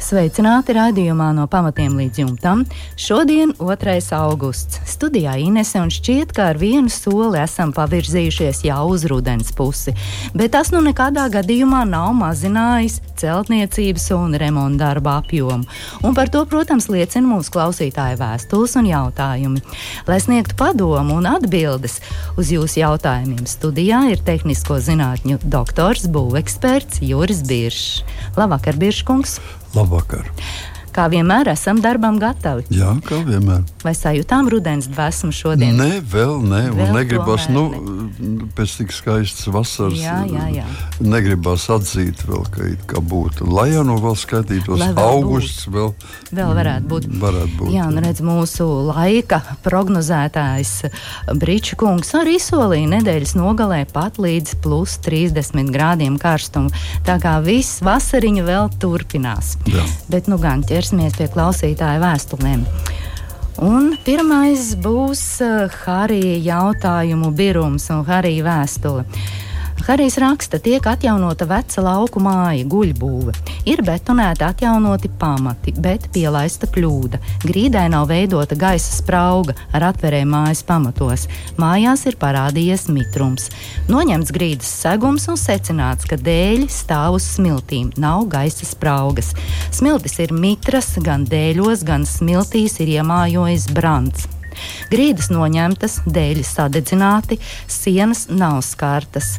Sveicināti 0.00 0.72
raidījumā 0.72 1.26
no 1.36 1.44
pamatiem 1.50 1.98
līdz 2.00 2.22
jumtam. 2.22 2.62
Šodien 2.96 3.50
2. 3.58 3.96
augusts. 4.16 4.78
Studijā 4.88 5.34
Inese 5.44 5.76
un 5.82 5.92
šķiet, 5.92 6.32
ka 6.32 6.46
ar 6.54 6.60
vienu 6.60 6.88
soli 6.88 7.36
esam 7.42 7.74
pavirzījušies 7.76 8.62
jau 8.64 8.86
uz 8.94 9.04
rudens 9.10 9.52
pusi. 9.52 9.92
Bet 10.32 10.54
tas 10.56 10.72
nu 10.72 10.80
nekādā 10.86 11.26
gadījumā 11.34 11.82
nav 11.90 12.14
mazinājis 12.16 12.96
celtniecības 13.20 14.08
un 14.16 14.38
remonta 14.40 14.86
darba 14.86 15.18
apjomu. 15.20 15.68
Un 16.00 16.16
par 16.16 16.32
to, 16.32 16.46
protams, 16.48 16.88
liecina 16.88 17.28
mūsu 17.28 17.52
klausītāju 17.58 18.22
vēstules 18.22 18.78
un 18.80 18.88
jautājumi. 18.88 19.62
Lai 20.08 20.20
sniegtu 20.24 20.56
padomu 20.56 21.20
un 21.20 21.28
atbildes 21.28 22.00
uz 22.40 22.54
jūsu 22.56 22.80
jautājumiem, 22.80 23.44
studijā 23.44 24.06
ir 24.14 24.24
tehnisko 24.24 24.80
zinātņu 24.80 25.42
doktors, 25.44 26.08
būveksperts 26.08 27.04
Juris 27.04 27.44
Biršs. 27.44 28.00
Labvakar, 28.40 28.80
Birškungs! 28.80 29.36
Labvakar! 29.74 30.30
Kā 30.94 31.06
vienmēr 31.12 31.52
esam 31.52 31.78
darbam 31.82 32.18
gatavi. 32.20 32.64
Jā, 32.74 32.92
kā 33.06 33.20
vienmēr. 33.26 33.62
Vai 33.84 33.92
sajūtām 33.96 34.48
rudens 34.52 34.88
dvēsmu 34.90 35.30
šodien? 35.32 35.76
Nē, 35.78 36.00
vēl 36.12 36.40
nē, 36.42 36.62
Vēl 36.74 36.88
un 36.88 36.96
negribas, 36.98 37.46
nu, 37.52 37.62
tomēr 37.72 38.48
pēc 38.58 38.74
tik 38.80 38.92
skaistas 38.94 39.46
vasaras. 39.54 39.98
Jā, 40.00 40.18
jā, 40.28 40.46
jā. 40.60 40.66
Negribas 41.00 41.68
atzīt 41.72 42.24
vēl, 42.28 42.42
ka 42.52 42.66
it 42.72 42.82
kā 42.90 43.00
būtu. 43.00 43.46
Lai 43.50 43.68
jau 43.72 43.84
nu 43.86 43.96
vēl 44.02 44.16
skaitītos, 44.18 44.80
Lai 44.82 44.90
vēl 44.96 45.14
augusts 45.14 45.68
vēl, 45.70 45.92
Vēl 46.34 46.52
varētu 46.58 46.90
būt. 46.90 47.06
varētu 47.22 47.54
būt. 47.60 47.72
Jā, 47.74 47.86
nu 47.94 48.02
redz, 48.04 48.20
mūsu 48.26 48.66
laika 48.90 49.40
prognozētājs 49.64 50.72
Brīča 51.40 51.76
kungs 51.80 52.12
arī 52.18 52.36
solīja 52.42 52.88
nedēļas 52.96 53.34
nogalē 53.38 53.84
pat 53.92 54.18
līdz 54.22 54.56
plus 54.64 54.98
30 55.04 55.70
grādiem 55.74 56.18
karstumu. 56.20 56.70
Tā 57.06 57.18
kā 57.22 57.36
viss 57.44 57.80
vasariņa 57.84 58.44
vēl 58.46 58.70
turpinās. 58.82 59.54
Jā. 59.70 59.84
Bet 60.10 60.28
nu 60.30 60.38
gan 60.42 60.62
ķersimies 60.80 61.18
pie 61.18 61.26
klausītāja 61.28 62.00
vēstulēm. 62.00 62.62
Un 63.60 63.90
pirmais 64.06 64.70
būs 64.80 65.22
uh, 65.44 65.74
Harija 65.82 66.38
jautājumu 66.40 67.28
birums 67.36 67.90
un 67.92 68.00
Harija 68.08 68.46
vēstule. 68.46 69.04
Harijs 69.86 70.18
raksta, 70.18 70.58
tiek 70.58 70.84
atjaunota 70.86 71.46
veca 71.48 71.82
lauku 71.82 72.20
māja, 72.22 72.66
guļbūve. 72.68 73.32
Ir 73.70 73.80
betonēti 73.86 74.44
atjaunoti 74.44 75.08
pamati, 75.18 75.72
bet 75.72 76.08
pielaista 76.14 76.68
kļūda. 76.70 77.20
Grīdai 77.46 77.86
nav 77.90 78.10
veidota 78.10 78.58
gaisa 78.60 78.92
sprauga 78.92 79.56
ar 79.72 79.88
atverēm 79.88 80.30
mājas 80.34 80.60
pamatos. 80.68 81.26
Mājās 81.60 82.04
ir 82.10 82.18
parādījies 82.20 82.88
mitrums. 82.92 83.48
Noņemts 83.90 84.34
grīdas 84.36 84.72
segums 84.82 85.26
un 85.32 85.40
secināts, 85.40 86.08
ka 86.08 86.20
dēļi 86.20 86.68
stāv 86.70 87.16
uz 87.18 87.30
smiltīm, 87.38 87.94
nav 88.00 88.28
gaisa 88.30 88.68
spraugas. 88.68 89.32
Smiltis 89.74 90.20
ir 90.20 90.36
mitras, 90.36 90.92
gan 91.00 91.24
dēļos, 91.30 91.86
gan 91.88 92.04
smiltīs 92.08 92.78
ir 92.84 92.98
iemājojis 93.00 93.70
brants. 93.74 94.28
Grīdas 94.90 95.30
noņemtas, 95.32 96.00
dēļi 96.10 96.44
sadedzināti, 96.46 97.38
sienas 97.70 98.26
nav 98.30 98.60
skartas. 98.66 99.38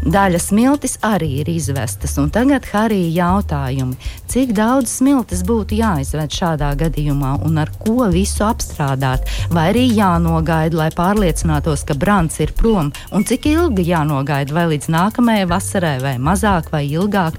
Daļa 0.00 0.38
smiltis 0.40 0.94
arī 1.04 1.42
ir 1.42 1.48
izvestas, 1.52 2.14
un 2.20 2.30
tagad 2.32 2.64
Harija 2.72 3.10
jautājumi, 3.18 3.98
cik 4.32 4.54
daudz 4.56 4.94
smiltis 4.96 5.42
būtu 5.44 5.76
jāizved 5.76 6.32
šādā 6.32 6.70
gadījumā 6.80 7.34
un 7.44 7.60
ar 7.60 7.68
ko 7.82 8.08
visu 8.08 8.46
apstrādāt, 8.46 9.28
vai 9.52 9.66
arī 9.74 9.84
jānogaida, 9.92 10.78
lai 10.78 10.88
pārliecinātos, 10.96 11.84
ka 11.84 11.98
brants 12.00 12.40
ir 12.40 12.54
prom, 12.56 12.88
un 13.12 13.28
cik 13.28 13.50
ilgi 13.52 13.90
jānogaida, 13.90 14.56
vai 14.56 14.70
līdz 14.72 14.88
nākamajai 14.88 15.50
vasarai, 15.52 15.98
vai 16.00 16.16
mazāk 16.16 16.72
vai 16.72 16.86
ilgāk. 16.88 17.36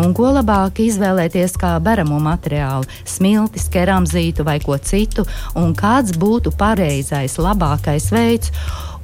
Un 0.00 0.14
ko 0.16 0.30
labāk 0.32 0.78
izvēlēties 0.80 1.58
kā 1.60 1.74
beramo 1.84 2.16
materiālu, 2.24 2.88
smiltis, 3.04 3.66
keramzītu 3.68 4.46
vai 4.46 4.56
ko 4.62 4.78
citu, 4.80 5.26
un 5.60 5.74
kāds 5.76 6.14
būtu 6.16 6.54
pareizais, 6.56 7.36
labākais 7.36 8.08
veids, 8.14 8.54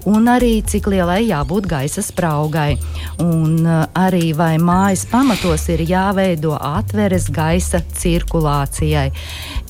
un 0.07 0.31
arī 0.31 0.61
cik 0.67 0.89
lielai 0.93 1.21
jābūt 1.27 1.69
gaisa 1.71 2.05
spraugai. 2.05 2.77
Un 3.23 3.61
uh, 3.67 3.85
arī 3.97 4.31
vai 4.39 4.55
mājas 4.63 5.07
pamatos 5.11 5.69
ir 5.75 5.85
jāveido 5.87 6.57
atveres 6.57 7.29
gaisa 7.35 7.83
cirkulācijai. 8.01 9.11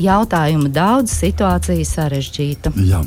Jautājumu 0.02 0.72
daudz, 0.72 1.14
situācija 1.16 1.92
sarežģīta. 1.92 2.76
Jā. 2.86 3.04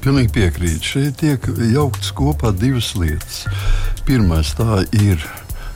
Pilnīgi 0.00 0.32
piekrītu. 0.32 0.86
Šeit 0.94 1.18
tiek 1.20 1.44
jauktas 1.74 2.08
kopā 2.16 2.54
divas 2.56 2.94
lietas. 2.96 3.42
Pirmais 4.08 4.54
tā 4.56 4.80
ir 4.96 5.20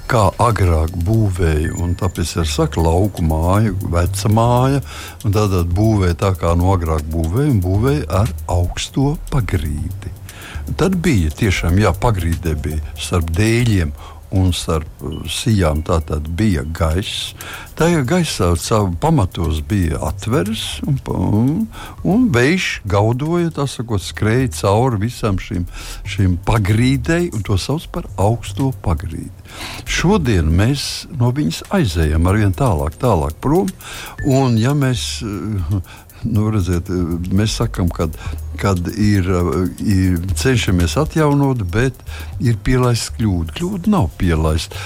kā 0.08 0.26
agrāk 0.40 0.94
būvēja, 1.04 1.74
un 1.80 1.92
tāpēc 2.00 2.34
ir 2.40 2.48
saka, 2.48 2.80
lauku 2.84 3.24
māja, 3.24 3.72
veca 3.92 4.32
māja. 4.32 4.82
Tātad 5.24 5.72
būvēja 5.76 6.18
tā 6.24 6.32
kā 6.40 6.54
no 6.56 6.72
agrāk 6.72 7.04
būvēja, 7.12 7.52
un 7.52 7.62
būvēja 7.64 8.04
ar 8.22 8.34
augsto 8.52 9.14
pagrīdi. 9.32 10.23
Tad 10.72 10.96
bija 11.04 11.28
tiešām 11.36 11.76
jā, 11.78 11.92
pagrīdē 12.00 12.56
bija 12.64 12.80
starp 12.96 13.30
dēļiem. 13.36 13.92
Un 14.34 14.48
starp 14.50 15.02
uh, 15.06 15.20
sijām 15.30 15.84
tā 15.86 16.00
tad 16.02 16.24
bija 16.34 16.64
gaiss. 16.74 17.36
Tajā 17.78 18.00
gaisā 18.08 18.48
savu 18.58 18.88
pamatos 18.98 19.60
bija 19.68 20.00
atveres, 20.08 20.80
un, 20.82 20.96
un, 21.14 21.52
un 22.02 22.24
vējš 22.34 22.66
gaudoja, 22.90 23.52
tā 23.54 23.68
sakot, 23.70 24.02
skrēja 24.02 24.48
cauri 24.56 25.04
visam 25.04 25.38
šīm, 25.38 25.68
šīm 26.16 26.34
pagrīdei, 26.48 27.28
un 27.30 27.46
to 27.46 27.60
sauc 27.60 27.86
par 27.94 28.08
augsto 28.18 28.72
pagrīdi. 28.82 29.30
Šodien 29.86 30.50
mēs 30.50 31.04
no 31.14 31.30
viņas 31.30 31.68
aizējām 31.78 32.26
ar 32.26 32.40
vien 32.40 32.56
tālāk, 32.58 32.98
tālāk 32.98 33.38
prom. 33.44 33.70
Un, 34.26 34.58
ja 34.58 34.74
mēs 34.74 35.22
uh, 35.22 35.78
nu, 36.24 36.48
redziet, 36.52 36.90
mēs 37.34 37.58
sakām, 37.60 37.90
ka 37.92 38.08
kad 38.60 38.80
ir, 38.94 39.28
ir 39.84 40.18
cenšamies 40.38 40.96
atjaunot, 41.00 41.64
bet 41.72 41.98
ir 42.42 42.58
pielaista 42.64 43.14
kļūda. 43.18 43.54
Kļūda 43.58 43.92
nav 43.92 44.10
pielaista. 44.20 44.78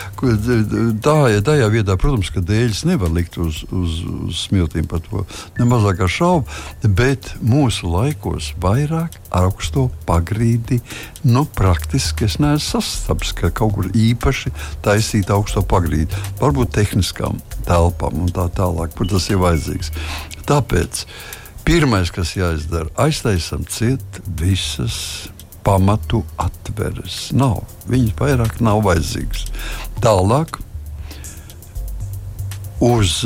Tā 1.05 1.17
tajā 1.47 1.69
vietā, 1.73 1.97
protams, 2.01 2.33
ka 2.35 2.43
dēļas 2.45 2.85
nevar 2.89 3.13
likt 3.15 3.39
uz, 3.41 3.63
uz, 3.73 4.01
uz 4.29 4.43
smiltīm 4.47 4.89
par 4.91 5.03
to 5.07 5.25
nemazākā 5.59 6.09
šauba, 6.11 6.49
bet 6.85 7.33
mūsu 7.43 7.91
laikos 7.91 8.53
vairāk 8.63 9.19
augsto 9.35 9.89
pagrīdi, 10.09 10.81
nu, 11.29 11.45
praktiski 11.59 12.27
es 12.29 12.39
neesmu 12.43 12.79
sastaps, 12.79 13.33
ka 13.37 13.53
kaut 13.55 13.77
kur 13.77 13.89
īpaši 13.97 14.53
taisīt 14.85 15.31
augsto 15.33 15.63
pagrīdi. 15.67 16.17
Varbūt 16.41 16.75
tehniskām 16.77 17.41
telpām 17.69 18.23
un 18.25 18.33
tā 18.35 18.49
tālāk, 18.55 18.95
kur 18.97 19.09
tas 19.11 19.29
ir 19.33 19.41
vajadzīgs. 19.43 19.93
Tāpēc 20.49 21.05
pirmais, 21.69 22.09
kas 22.15 22.33
jāizdara, 22.33 22.89
aiztaisam 22.97 23.67
ciet 23.69 24.23
visas 24.41 25.29
pamatu 25.67 26.23
atveres. 26.41 27.29
Nav. 27.37 27.61
Viņas 27.91 28.17
vairāk 28.17 28.61
nav 28.65 28.81
vajadzīgas. 28.87 29.49
Tālāk 30.05 30.61
uz. 32.85 33.21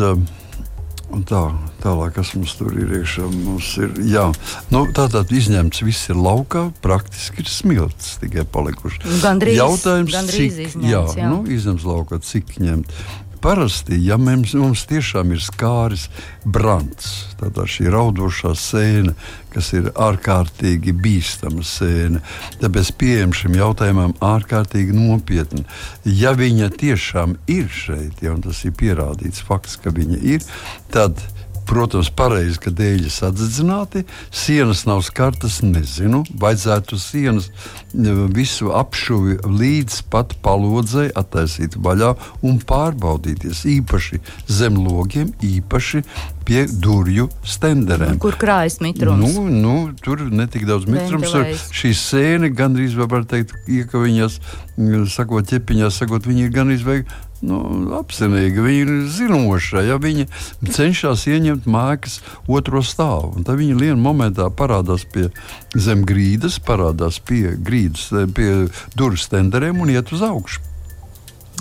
Un 1.13 1.27
tā, 1.29 1.43
tālāk, 1.83 2.15
kas 2.17 2.31
mums 2.33 2.55
tur 2.57 2.73
ir 2.73 2.95
iekšā, 3.03 3.27
mums 3.45 3.75
ir. 3.77 3.91
Jā, 4.09 4.31
nu, 4.73 4.87
tātad 4.97 5.29
izņemts 5.29 5.83
viss 5.85 6.09
ir 6.09 6.17
laukā, 6.17 6.71
praktiski 6.83 7.45
ir 7.45 7.51
smilts 7.53 8.15
tikai 8.23 8.47
palikuši. 8.49 9.03
Gandrīz, 9.21 9.59
Jautājums, 9.61 10.15
gandrīz 10.17 10.57
cik, 10.57 10.71
izņemts, 10.71 10.89
jā, 10.89 11.03
jā. 11.21 11.29
Nu, 11.29 11.43
izņemts 11.53 11.85
laukā, 11.85 12.19
cik 12.25 12.57
ņemt. 12.65 12.97
Parasti, 13.43 13.97
ja 14.07 14.15
mums, 14.23 14.53
mums 14.55 14.85
tiešām 14.87 15.33
ir 15.35 15.41
skāris 15.43 16.05
brants, 16.47 17.09
tad 17.41 17.57
šī 17.59 17.89
raudošā 17.91 18.53
sēne, 18.55 19.17
kas 19.51 19.73
ir 19.75 19.89
ārkārtīgi 19.99 20.95
bīstama 21.03 21.65
sēne, 21.67 22.23
tāpēc 22.63 22.93
pieejam 23.01 23.35
šim 23.35 23.59
jautājumam 23.59 24.15
ārkārtīgi 24.23 24.95
nopietni. 24.95 25.65
Ja 26.07 26.37
viņa 26.39 26.71
tiešām 26.79 27.35
ir 27.51 27.67
šeit, 27.67 28.23
ja 28.23 28.37
tas 28.47 28.63
ir 28.63 28.77
pierādīts 28.79 29.43
fakts, 29.49 29.75
ka 29.83 29.91
viņa 29.91 30.23
ir, 30.37 30.47
tad 30.95 31.19
Protams, 31.73 32.11
pareizi, 32.13 32.59
ka 32.61 32.71
dēļi 32.77 33.09
sadedzināti, 33.09 34.03
sienas 34.29 34.83
nav 34.85 35.01
skartas, 35.07 35.63
nezinu. 35.65 36.21
Vajadzētu 36.43 36.99
sienas 37.01 37.49
visu 38.37 38.75
apšuvi 38.77 39.39
līdz 39.49 40.03
pat 40.13 40.35
palodzei 40.45 41.09
attaisīt 41.17 41.79
vaļā 41.81 42.13
un 42.45 42.61
pārbaudīties. 42.69 43.65
Īpaši 43.79 44.21
zem 44.53 44.77
logiem, 44.85 45.33
īpaši 45.41 46.05
pie 46.45 46.67
durvju 46.69 47.31
stenderēm. 47.47 48.21
Kur 48.21 48.37
krājas 48.37 48.83
mitrums? 48.85 49.33
Nu, 49.33 49.49
nu, 49.49 49.75
tur 50.05 50.27
netik 50.29 50.69
daudz 50.69 50.85
mitrums. 50.91 51.33
Šī 51.73 51.97
sēne 51.97 52.53
gandrīz 52.53 52.99
var 53.01 53.25
teikt, 53.25 53.57
iekaviņās, 53.65 54.41
sakot, 55.17 55.49
ķepiņās, 55.49 56.05
sakot, 56.05 56.29
viņi 56.29 56.51
ir 56.51 56.57
gandrīz 56.61 56.85
vai 56.85 57.03
nu, 57.47 57.59
apzinīgi, 57.99 58.63
viņi 58.65 58.83
ir 58.85 58.93
zinoši. 59.13 59.85
Ja 59.89 59.99
viņi 60.03 60.29
cenšas 60.73 61.27
ieņemt 61.31 61.69
mākslas 61.71 62.21
otro 62.47 62.83
stāvu, 62.87 63.43
tad 63.47 63.61
viņi 63.61 63.79
vienā 63.81 63.99
momentā 64.01 64.49
parādās 64.55 65.05
pie 65.05 65.29
zem 65.75 66.07
grīdas, 66.09 66.61
parādās 66.63 67.21
pie 67.23 67.57
grīdas, 67.59 68.11
pie 68.37 68.51
durvju 68.99 69.25
stenderiem 69.27 69.83
un 69.83 69.95
iet 69.95 70.13
uz 70.15 70.25
augšu. 70.27 70.63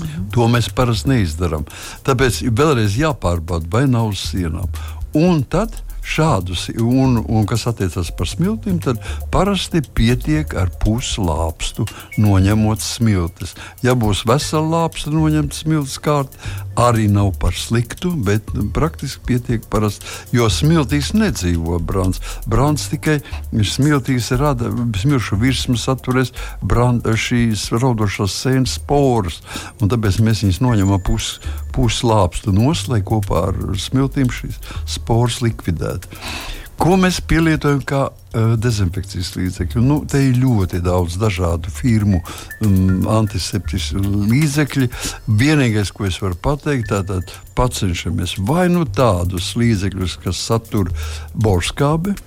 Mhm. 0.02 0.28
To 0.34 0.48
mēs 0.50 0.72
parasti 0.74 1.12
neizdarām. 1.12 1.68
Tāpēc 2.08 2.42
vēlreiz 2.50 2.98
jāpārbauda, 2.98 3.70
vai 3.70 3.86
nav 3.90 4.14
uz 4.14 4.24
sienām. 4.32 4.70
Un 5.18 5.44
tad 5.44 5.76
šādus, 6.02 6.68
un, 6.82 7.20
un 7.28 7.46
kas 7.50 7.68
attiecas 7.70 8.12
par 8.18 8.30
smiltīm, 8.30 8.80
tad 8.84 9.02
parasti 9.34 9.84
pietiek 9.96 10.54
ar 10.58 10.72
puslāpstu 10.82 11.86
noņemot 12.22 12.82
smiltis. 12.84 13.56
Ja 13.86 13.96
būs 13.98 14.26
vesela 14.28 14.84
lāpsta 14.84 15.14
noņemta 15.14 15.62
smilts 15.62 15.98
kārt, 16.02 16.36
arī 16.80 17.08
nav 17.12 17.34
par 17.42 17.56
sliktu, 17.58 18.14
bet 18.26 18.48
praktiski 18.74 19.24
pietiek 19.28 19.66
parasti, 19.72 20.08
jo 20.36 20.48
smiltīs 20.52 21.12
nedzīvo 21.18 21.80
brāns. 21.86 22.22
Brāns 22.50 22.88
tikai 22.92 23.20
smiltīs 23.52 24.32
rada 24.40 24.72
smilšu 25.02 25.40
virsmu 25.42 25.78
saturēs 25.80 26.34
brān, 26.62 27.02
šīs 27.02 27.70
raudošās 27.76 28.36
sēnes 28.44 28.78
sporas, 28.80 29.42
un 29.82 29.92
tāpēc 29.92 30.22
mēs 30.24 30.46
viņus 30.46 30.62
noņemam 30.64 31.04
pus, 31.06 31.36
puslāpstu 31.76 32.54
nos, 32.56 32.88
lai 32.92 33.02
kopā 33.06 33.46
ar 33.52 33.60
smiltīm 33.80 34.32
šīs 34.34 34.60
sporas 34.90 35.42
likvidētu. 35.92 36.58
Ko 36.82 36.96
mēs 36.98 37.20
pielietojam 37.30 37.84
kā 37.86 38.08
uh, 38.10 38.54
dezinfekcijas 38.58 39.36
līdzekļu? 39.36 39.84
Nu, 39.86 40.00
te 40.10 40.18
ir 40.32 40.40
ļoti 40.42 40.80
daudz 40.82 41.20
dažādu 41.22 41.70
firmu 41.70 42.24
um, 42.66 43.06
antiseptisku 43.20 44.02
līdzekļu. 44.02 44.90
Vienīgais, 45.28 45.94
ko 45.94 46.10
es 46.10 46.18
varu 46.24 46.40
pateikt, 46.42 46.90
tātad 46.90 47.30
pacenšamies 47.58 48.40
vai 48.50 48.66
nu 48.74 48.88
tādus 48.90 49.54
līdzekļus, 49.62 50.18
kas 50.26 50.42
satur 50.42 50.90
borskābi. 51.38 52.18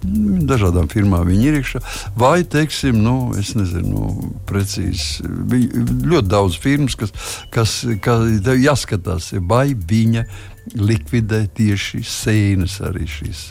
Mm, 0.00 0.46
dažādām 0.48 0.86
firmām 0.88 1.26
viņi 1.28 1.50
ir 1.50 1.58
iekšā. 1.58 1.80
Vai, 2.16 2.40
teiksim, 2.48 3.02
nu, 3.04 3.34
es 3.36 3.52
nezinu, 3.58 3.90
nu, 3.90 4.30
precīzi. 4.48 5.26
Ļoti 5.26 6.30
daudz 6.30 6.56
firmas, 6.62 6.96
kas, 6.96 7.12
kas, 7.52 7.74
kas 8.00 8.48
jāskatās, 8.62 9.32
vai 9.50 9.74
viņa 9.74 10.24
likvidē 10.76 11.44
tieši 11.56 12.02
sēnes 12.06 12.80
arī 12.86 13.08
šīs 13.10 13.44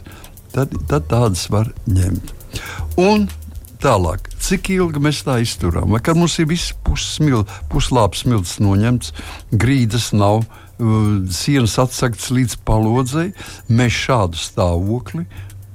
tad, 0.54 0.74
tad 0.90 1.10
tādas 1.10 1.46
var 1.52 1.70
ņemt. 1.90 2.34
Un 3.00 3.28
tālāk, 3.84 4.30
cik 4.42 4.72
ilgi 4.76 5.02
mēs 5.04 5.22
tā 5.28 5.40
izturām? 5.44 5.94
Vai 5.94 6.16
mums 6.18 6.40
ir 6.42 6.50
viss 6.50 6.74
puslāps 7.70 8.26
smilts 8.26 8.58
noņemts, 8.64 9.14
grīdas 9.52 10.12
nav, 10.16 10.44
uh, 10.44 11.12
sienas 11.34 11.78
atsaktas 11.82 12.32
līdz 12.34 12.60
palodzei, 12.68 13.32
mēs 13.70 14.02
šādu 14.08 14.42
stāvokli 14.42 15.28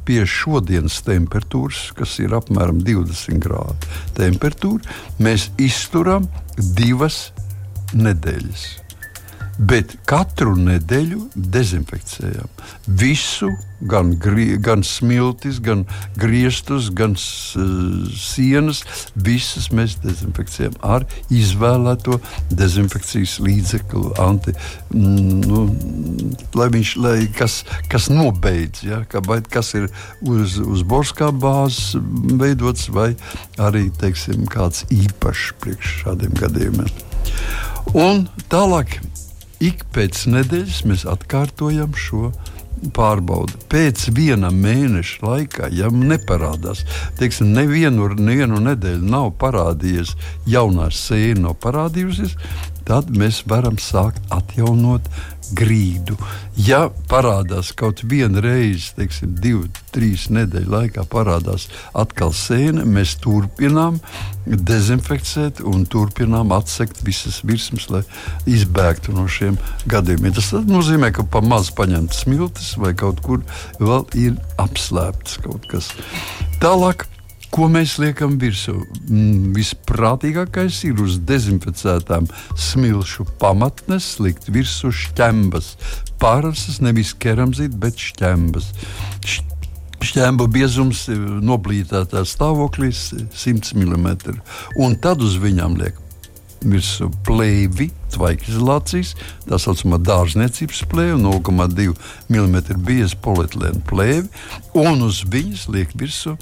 pie 0.05 0.21
šodienas 0.29 0.99
temperatūras, 1.07 1.87
kas 1.97 2.19
ir 2.21 2.37
apmēram 2.37 2.83
20 2.85 3.41
grādu 3.41 3.95
temperatūra, 4.19 4.85
mēs 5.17 5.49
izturam 5.57 6.29
divas 6.77 7.31
nedēļas 7.97 8.84
bet 9.59 9.95
katru 10.09 10.55
nedēļu 10.59 11.29
dezinfekcijām. 11.35 12.49
Visu, 13.01 13.51
gan, 13.91 14.15
grie, 14.21 14.57
gan 14.63 14.83
smiltis, 14.87 15.61
gan 15.63 15.85
griestus, 16.19 16.91
gan 16.95 17.15
uh, 17.15 18.09
sienas, 18.19 18.83
visas 19.15 19.71
mēs 19.75 19.97
dezinfekcijām 20.03 20.77
ar 20.83 21.07
izvēlēto 21.33 22.19
dezinfekcijas 22.51 23.37
līdzekli, 23.45 24.15
anti, 24.25 24.57
mm, 24.91 25.47
nu, 25.47 25.65
lai 26.59 26.69
viņš, 26.75 26.95
lai 27.05 27.17
kas, 27.39 27.63
kas 27.93 28.11
nobeidz, 28.13 28.85
ja, 28.89 29.03
ka, 29.11 29.23
vai 29.27 29.41
kas 29.43 29.75
ir 29.79 29.91
uz, 30.23 30.59
uz 30.59 30.87
borskā 30.89 31.31
bāzes 31.31 31.95
veidots, 32.41 32.89
vai 32.95 33.13
arī, 33.63 33.87
teiksim, 34.01 34.49
kāds 34.51 34.87
īpašs 34.95 35.53
priekš 35.63 35.99
šādiem 36.05 36.35
gadījumiem. 36.41 36.91
Un 37.95 38.25
tālāk 38.51 38.97
ik 39.65 39.87
pēc 39.95 40.27
nedēļas 40.31 40.83
mēs 40.89 41.07
atkārtojam 41.09 41.95
šo 41.97 42.31
pārbaudi. 42.95 43.57
Pēc 43.73 44.09
viena 44.17 44.51
mēneša 44.53 45.25
laikā, 45.25 45.71
ja 45.73 45.89
neparādās, 45.95 46.85
teiksim, 47.21 47.55
nevienu, 47.57 48.11
nevienu 48.19 48.61
nedēļu 48.65 49.09
nav 49.09 49.31
parādījies 49.41 50.15
jaunā 50.51 50.91
sēne, 50.93 51.47
nav 51.47 51.57
parādījusies, 51.65 52.37
tad 52.89 53.13
mēs 53.15 53.43
varam 53.51 53.79
sākt 53.81 54.23
atjaunot 54.35 55.09
grīdu. 55.53 56.17
Ja 56.57 56.87
parādās 57.11 57.73
kaut 57.77 58.03
viena 58.09 58.41
reize, 58.45 58.93
teiksim, 58.97 59.35
divu, 59.43 59.67
trīs 59.95 60.29
nedēļu 60.33 60.71
laikā, 60.73 61.05
parādās 61.11 61.67
atkal 61.97 62.33
sēne, 62.35 62.87
mēs 62.89 63.17
turpinām 63.23 63.99
dezinficēt 64.47 65.63
un 65.67 65.85
turpinām 65.91 66.53
atsekt 66.57 67.03
visas 67.07 67.41
virsmas, 67.47 67.89
lai 67.93 68.03
izbēgtu 68.51 69.17
no 69.17 69.27
šiem 69.31 69.59
gadījumiem. 69.91 70.37
Tas 70.37 70.53
nozīmē, 70.69 71.13
ka 71.15 71.27
pa 71.29 71.43
maz 71.45 71.73
paņemt 71.77 72.17
smiltis 72.17 72.75
vai 72.81 72.95
kaut 72.99 73.23
kur 73.25 73.45
vēl 73.81 74.07
ir 74.27 74.39
apslēpts 74.63 75.43
kaut 75.45 75.69
kas. 75.71 75.93
Tālāk 76.63 77.09
Ko 77.55 77.69
mēs 77.71 78.01
liekam 78.03 78.33
virsū? 78.43 78.73
Mm, 79.07 79.53
visprātīgākais 79.55 80.81
ir 80.89 80.99
uz 81.05 81.21
dezinficētām 81.23 82.27
smilšu 82.59 83.29
pamatnes 83.39 84.17
likt 84.19 84.49
virsū 84.51 84.91
šķembas. 84.91 85.69
Pārsas 86.19 86.81
nevis 86.83 87.13
keramzīta, 87.15 87.79
bet 87.79 88.03
šķembas. 88.09 88.73
Šķēmu 90.03 90.49
biezums 90.51 91.05
noblīdētā 91.47 92.25
stāvoklī 92.27 92.91
100 92.91 93.79
mm. 93.79 94.11
Un 94.83 94.99
tad 94.99 95.23
uz 95.23 95.39
viņām 95.39 95.79
liek 95.79 96.03
virsū 96.67 97.13
plēvi, 97.23 97.93
tvaikizolācijas, 98.17 99.15
tā 99.47 99.63
saucamā 99.63 100.03
dārzniecības 100.03 100.85
plēve, 100.91 101.17
0,2 101.23 101.95
mm 102.33 102.83
bieza 102.83 103.19
polietilēna 103.23 103.83
plēve, 103.87 104.27
un 104.75 105.05
uz 105.07 105.23
viņas 105.31 105.69
liek 105.71 105.95
virsū 106.01 106.39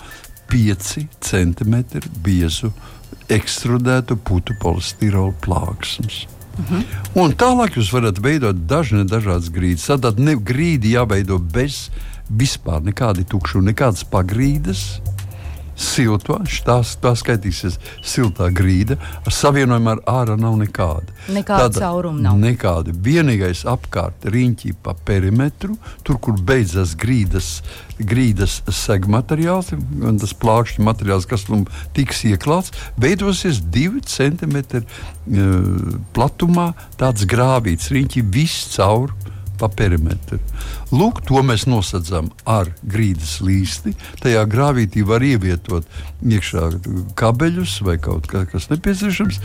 5 0.53 1.07
cm 1.25 1.75
biezu 2.25 2.69
ekstrudētu 3.33 4.19
putu 4.21 4.55
polistirolu 4.61 5.33
plāksnes. 5.41 6.27
Mhm. 6.59 6.75
-huh. 6.75 6.85
Un 7.15 7.32
tālāk 7.32 7.79
jūs 7.79 7.93
varat 7.93 8.19
veidot 8.21 8.56
dažne 8.67 9.05
dažādas 9.05 9.49
grīdas. 9.49 9.87
Tad 10.01 10.19
grīdi 10.19 10.93
jāveido 10.93 11.39
bez 11.39 11.91
vispār 12.29 12.82
nekāda 12.82 13.25
tukšuma, 13.25 13.71
nekādas 13.73 14.05
pagrīdes 14.05 15.01
silto, 15.79 16.38
tās, 16.67 16.94
tā 17.02 17.12
skaitīsies 17.19 17.79
siltā 18.05 18.48
grīda, 18.55 18.98
ar 19.26 19.34
savienojumu 19.34 19.93
ar 19.94 20.02
ārā 20.10 20.36
nav 20.41 20.58
nekāda. 20.60 21.14
Nekāda 21.32 21.81
cauruma 21.81 22.20
nav. 22.29 22.41
Nekāda. 22.43 22.93
Vienīgais 22.93 23.64
apkārt 23.69 24.26
riņķī 24.32 24.74
pa 24.84 24.94
perimetru, 25.06 25.76
tur, 26.06 26.19
kur 26.22 26.38
beidzas 26.38 26.94
grīdas, 26.98 27.50
grīdas 27.98 28.60
segmateriāls, 28.69 29.72
un 29.76 30.20
tas 30.22 30.34
plākšņa 30.43 30.86
materiāls, 30.86 31.29
kas 31.31 31.46
tam 31.48 31.67
tiks 31.96 32.24
ieklāts, 32.29 32.74
veidosies 33.00 33.62
divi 33.72 34.02
centimetri 34.06 34.84
uh, 34.84 35.98
platumā 36.17 36.72
tāds 37.00 37.26
grāvīts 37.29 37.93
riņķī 37.94 38.26
viss 38.32 38.72
caur 38.76 39.14
pa 39.63 39.71
perimetru. 39.71 40.41
Lūk, 40.93 41.23
to 41.29 41.41
mēs 41.47 41.69
nosacām 41.71 42.33
ar 42.49 42.73
grīdas 42.83 43.37
līsti. 43.45 43.95
Tajā 44.23 44.43
grāvītī 44.51 45.05
var 45.07 45.23
ievietot 45.23 45.87
iekšā 46.27 46.69
kabeļus 47.19 47.79
vai 47.87 47.97
kaut 48.03 48.27
kā, 48.31 48.45
kas 48.51 48.69
nepieciešams, 48.73 49.39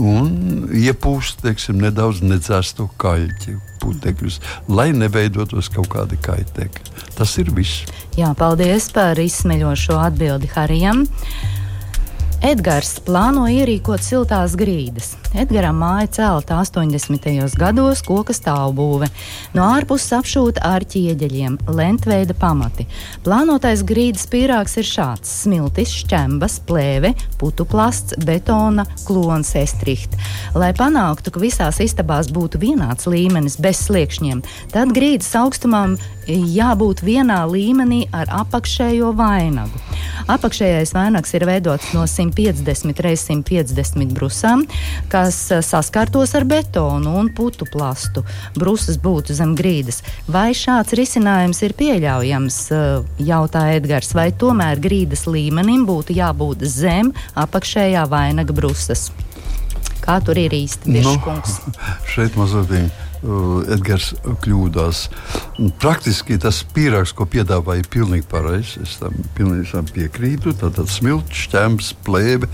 un 0.00 0.68
iepūst 0.76 1.42
teiksim, 1.46 1.80
nedaudz 1.82 2.20
nedzēsto 2.24 2.90
kaļķi. 3.02 3.58
Putekļus, 3.82 4.36
lai 4.70 4.92
neveidotos 4.94 5.66
kaut 5.74 5.88
kādi 5.90 6.14
kaitēkļi. 6.22 6.92
Tas 7.18 7.32
ir 7.42 7.50
viss. 7.56 7.82
Jā, 8.14 8.30
paldies 8.38 8.86
par 8.94 9.18
izsmeļošo 9.18 9.98
atbildi 10.04 10.52
Harijam. 10.54 11.02
Edgars 12.42 12.96
plāno 13.06 13.44
ierīkot 13.46 14.02
siltās 14.02 14.56
grīdas. 14.58 15.12
Edgars 15.38 15.70
māja 15.78 16.08
celta 16.16 16.56
80. 16.58 17.54
gados 17.54 18.00
koka 18.02 18.34
stāvbūve. 18.34 19.06
No 19.54 19.68
ārpuses 19.70 20.10
apšūta 20.16 20.64
ar 20.66 20.82
ķieģeļiem, 20.82 21.60
lentveida 21.70 22.34
pamati. 22.34 22.88
Plānotais 23.22 23.84
grīdas 23.86 24.26
pīrāgs 24.26 24.74
ir 24.82 24.88
šāds- 24.90 25.30
smiltis, 25.44 25.94
šķembas, 26.02 26.58
plēve, 26.66 27.14
putu 27.38 27.64
plasts, 27.64 28.18
betona, 28.18 28.88
klons, 29.06 29.54
estriht. 29.54 30.10
Lai 30.58 30.72
panāktu, 30.72 31.30
ka 31.30 31.38
visās 31.38 31.78
istabās 31.78 32.26
būtu 32.26 32.58
vienāds 32.58 33.06
līmenis 33.06 33.54
bez 33.60 33.86
sliekšņiem, 33.86 34.42
tad 34.72 34.88
grīdas 34.88 35.30
augstumam 35.38 35.96
jābūt 36.28 37.02
vienā 37.04 37.42
līmenī 37.50 38.04
ar 38.14 38.30
apakšējo 38.42 39.12
vainagu. 39.18 39.80
Apakšējais 40.30 40.92
vainags 40.94 41.34
ir 41.34 41.44
veidots 41.48 41.90
no 41.96 42.04
150 42.06 42.94
x 42.94 43.24
150 43.26 44.14
brusām, 44.14 44.64
kas 45.12 45.38
eh, 45.50 45.62
saskartos 45.66 46.34
ar 46.38 46.46
betonu 46.48 47.16
un 47.18 47.30
putu 47.34 47.66
plastu. 47.66 48.24
Brusas 48.54 49.00
būtu 49.02 49.34
zem 49.34 49.56
grīdas. 49.58 50.02
Vai 50.30 50.52
šāds 50.54 50.94
risinājums 50.98 51.62
ir 51.66 51.76
pieļaujams, 51.78 52.58
eh, 52.70 53.14
jautā 53.32 53.66
Edgars, 53.76 54.14
vai 54.14 54.30
tomēr 54.32 54.82
grīdas 54.82 55.26
līmenim 55.26 55.86
būtu 55.88 56.16
jābūt 56.16 56.66
zem 56.70 57.12
apakšējā 57.34 58.06
vainaga 58.10 58.54
brusas? 58.54 59.10
Kā 60.02 60.18
tur 60.24 60.38
ir 60.38 60.54
īsti? 60.54 60.98
Nu, 61.02 61.16
šeit 62.14 62.38
mazliet 62.38 63.10
Edgars 63.22 64.12
kļūdās. 64.42 65.04
Praktiski 65.82 66.38
tas 66.42 66.62
pīrāgs, 66.74 67.14
ko 67.14 67.26
piedāvāja, 67.30 67.84
ir 67.84 67.90
pilnīgi 67.92 68.26
pareizs. 68.30 68.76
Es 68.82 68.96
tam 69.02 69.14
pilnīgi 69.36 69.84
piekrītu. 69.94 70.56
Tātad 70.58 70.90
smilts, 70.90 71.44
šķēms, 71.46 71.92
plēve, 72.06 72.50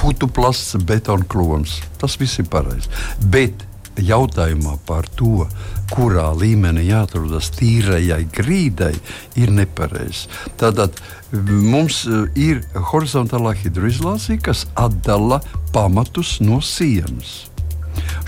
putu 0.00 0.30
plasts, 0.30 0.78
betona 0.88 1.26
klons. 1.28 1.80
Tas 2.00 2.16
viss 2.20 2.40
ir 2.40 2.48
pareizi. 2.52 2.88
Bet 3.28 3.66
jautājumā 3.98 4.76
par 4.86 5.08
to, 5.18 5.46
kurā 5.92 6.28
līmenī 6.36 6.86
jāatrodas 6.88 7.50
tīrajai 7.56 8.22
grīdai, 8.34 8.94
ir 9.40 9.52
nepareizi. 9.54 10.28
Tātad 10.60 10.98
mums 11.32 12.04
uh, 12.06 12.26
ir 12.38 12.62
horizontālā 12.92 13.54
hidroizolācija, 13.58 14.40
kas 14.48 14.66
atdala 14.78 15.42
pamatus 15.74 16.38
no 16.44 16.62
sienas. 16.64 17.48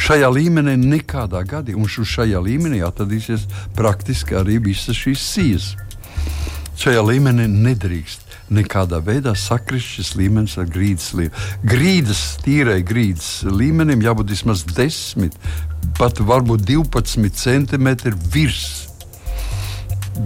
Šajā 0.01 0.31
līmenī 0.33 0.77
nekādā 0.81 1.43
gadījumā, 1.47 1.87
un 1.87 2.09
šajā 2.09 2.41
līmenī 2.43 2.83
atradīsies 2.87 3.47
praktiski 3.77 4.39
arī 4.41 4.59
visas 4.65 4.99
šīs 4.99 5.25
sijas. 5.35 5.71
Šajā 6.81 7.03
līmenī 7.05 7.47
nedrīkst 7.51 8.31
nekādā 8.51 8.99
veidā 9.05 9.35
sakrist 9.39 9.97
šis 9.97 10.15
līmenis 10.19 10.57
ar 10.59 10.69
grīdas 10.71 11.13
līmeni. 11.15 11.47
Grīdas, 11.71 12.23
tīrai 12.45 12.81
grīdas 12.87 13.31
līmenim 13.47 14.03
jābūt 14.03 14.35
vismaz 14.35 14.65
10, 14.67 15.37
pat 15.99 16.23
varbūt 16.27 16.65
12 16.67 17.37
centimetri 17.39 18.15
virs 18.35 18.90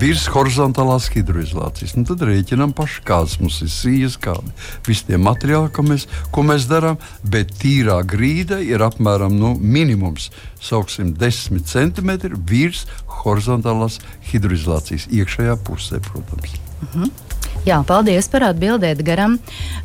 virs 0.01 0.27
horizontālās 0.33 1.11
hidroizolācijas. 1.15 1.95
Nu, 1.99 2.05
tad 2.09 2.25
rēķinām 2.27 2.75
paši, 2.77 3.03
kādas 3.07 3.37
mums 3.43 3.61
ir 3.65 3.71
sijas, 3.73 4.17
kādi 4.21 4.53
visi 4.87 5.09
tie 5.11 5.19
materiāli, 5.21 5.73
ko 5.75 5.85
mēs, 5.87 6.09
ko 6.35 6.45
mēs 6.47 6.69
darām. 6.71 6.99
Bet 7.23 7.55
tīrā 7.61 8.01
grīda 8.09 8.61
ir 8.65 8.85
apmēram 8.87 9.37
nu, 9.39 9.55
minimums, 9.61 10.31
sauksim, 10.63 11.15
10 11.21 11.65
cm 11.69 12.35
virs 12.49 12.87
horizontālās 13.25 14.01
hidroizolācijas 14.33 15.09
iekšējā 15.13 15.61
pusē, 15.67 16.03
protams. 16.05 16.59
Mhm. 16.89 17.34
Jā, 17.65 17.79
paldies 17.89 18.27
par 18.29 18.45
atbildēt 18.51 18.99
garam. 19.07 19.39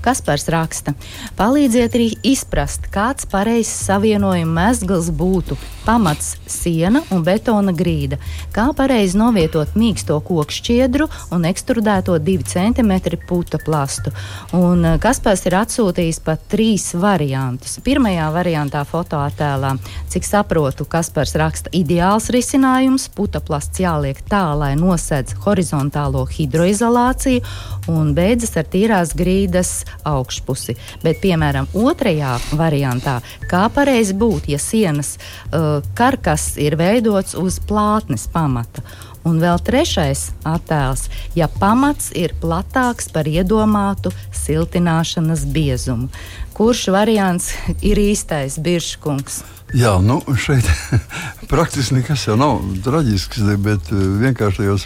Kaspars 0.04 0.50
raksta, 0.52 0.92
palīdziet 1.40 1.94
arī 1.96 2.10
izprast, 2.28 2.90
kāds 2.92 3.24
pareizs 3.32 3.72
savienojuma 3.86 4.68
mezgls 4.68 5.08
būtu 5.16 5.56
pamats 5.86 6.36
siena 6.46 7.00
un 7.10 7.24
betona 7.24 7.72
grīda. 7.74 8.20
Kā 8.54 8.68
pareizi 8.76 9.18
novietot 9.18 9.78
mīksto 9.80 10.20
koku 10.28 10.52
šķiedru 10.54 11.08
un 11.34 11.48
ekstrudēto 11.48 12.18
2 12.20 12.44
cm 12.52 12.92
puta 13.30 13.62
plastu. 13.64 14.12
Un 14.60 14.84
eh, 14.86 15.00
Kaspars 15.02 15.46
ir 15.48 15.56
atsūtījis 15.62 16.20
pat 16.28 16.44
trīs 16.52 16.92
variantus. 17.00 17.80
Pirmajā 17.86 18.28
variantā 18.36 18.84
fotoattēlā, 18.92 19.72
cik 20.12 20.28
saprotu, 20.28 20.84
Kaspars 20.84 21.34
raksta 21.40 21.72
ideāls 21.72 22.30
risinājums, 22.36 23.08
puta 23.16 23.40
plasts 23.40 23.80
jāliek 23.82 24.20
tā, 24.30 24.44
lai 24.60 24.76
nosedz 24.80 25.40
horizontālo 25.48 26.28
hidroizolāciju 26.28 27.69
un 27.92 28.14
beidzas 28.18 28.56
ar 28.60 28.68
tīrās 28.70 29.14
grīdas 29.18 29.84
augšpusi. 30.08 30.78
Bet, 31.04 31.22
piemēram, 31.24 31.70
otrajā 31.74 32.38
variantā, 32.60 33.20
kā 33.50 33.68
pareizi 33.74 34.16
būtu, 34.18 34.54
ja 34.54 34.62
sienas 34.62 35.18
uh, 35.18 35.84
karkas 35.98 36.54
ir 36.62 36.78
veidots 36.80 37.38
uz 37.40 37.60
plātnes 37.70 38.28
pamata. 38.32 38.84
Un 39.28 39.42
vēl 39.42 39.60
trešais 39.62 40.30
attēls, 40.48 41.10
ja 41.36 41.50
pamats 41.60 42.14
ir 42.16 42.34
platāks 42.40 43.12
par 43.12 43.28
iedomātu 43.28 44.14
siltināšanas 44.32 45.44
biezumu. 45.54 46.08
Kurš 46.56 46.88
variants 46.96 47.52
ir 47.86 48.00
īstais, 48.00 48.58
Biržkungs? 48.64 49.44
Jā, 49.70 50.00
nu 50.02 50.18
šeit 50.34 50.66
praktiski 51.52 52.00
nekas 52.00 52.24
jau 52.26 52.34
nav 52.40 52.64
traģisks, 52.82 53.44
bet 53.62 53.92
eh, 53.94 54.00
vienkārši 54.24 54.64
tajos, 54.64 54.86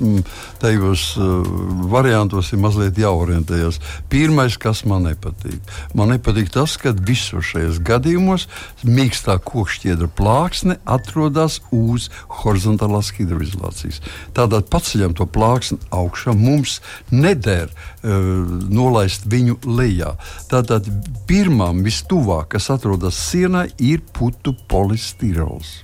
tajos 0.59 1.03
uh, 1.15 1.45
variantos 1.91 2.49
ir 2.51 2.59
mazliet 2.59 2.99
jāorientējas. 2.99 3.79
Pirmais, 4.11 4.57
kas 4.59 4.83
man 4.87 5.07
nepatīk, 5.07 5.59
man 5.95 6.11
nepatīk 6.11 6.51
tas, 6.51 6.75
ka 6.79 6.91
visos 6.95 7.47
šajos 7.53 7.79
gadījumos 7.83 8.49
mīkstā 8.83 9.37
kokšķiedra 9.47 10.09
plāksne 10.19 10.75
atrodas 10.83 11.61
uz 11.71 12.09
horizontālās 12.43 13.13
hidroizolācijas. 13.15 14.01
Tādēļ 14.35 14.67
paceļam 14.67 15.15
to 15.15 15.29
plāksni 15.31 15.79
augšā. 15.95 16.35
Mums 16.35 16.81
neder 17.11 17.71
uh, 17.71 18.19
nolaist 18.67 19.31
viņu 19.31 19.61
lejā. 19.63 20.11
Tātad 20.51 20.91
pirmām 21.31 21.85
vistuvāk, 21.87 22.51
kas 22.57 22.67
atrodas 22.75 23.19
sienai, 23.31 23.69
ir 23.79 24.03
putu 24.11 24.57
polistirols. 24.73 25.79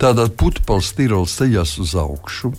Tādā 0.00 0.26
putekļa 0.28 1.22
ceļās 1.30 1.78
uz 1.80 1.94
augšu. 1.96 2.50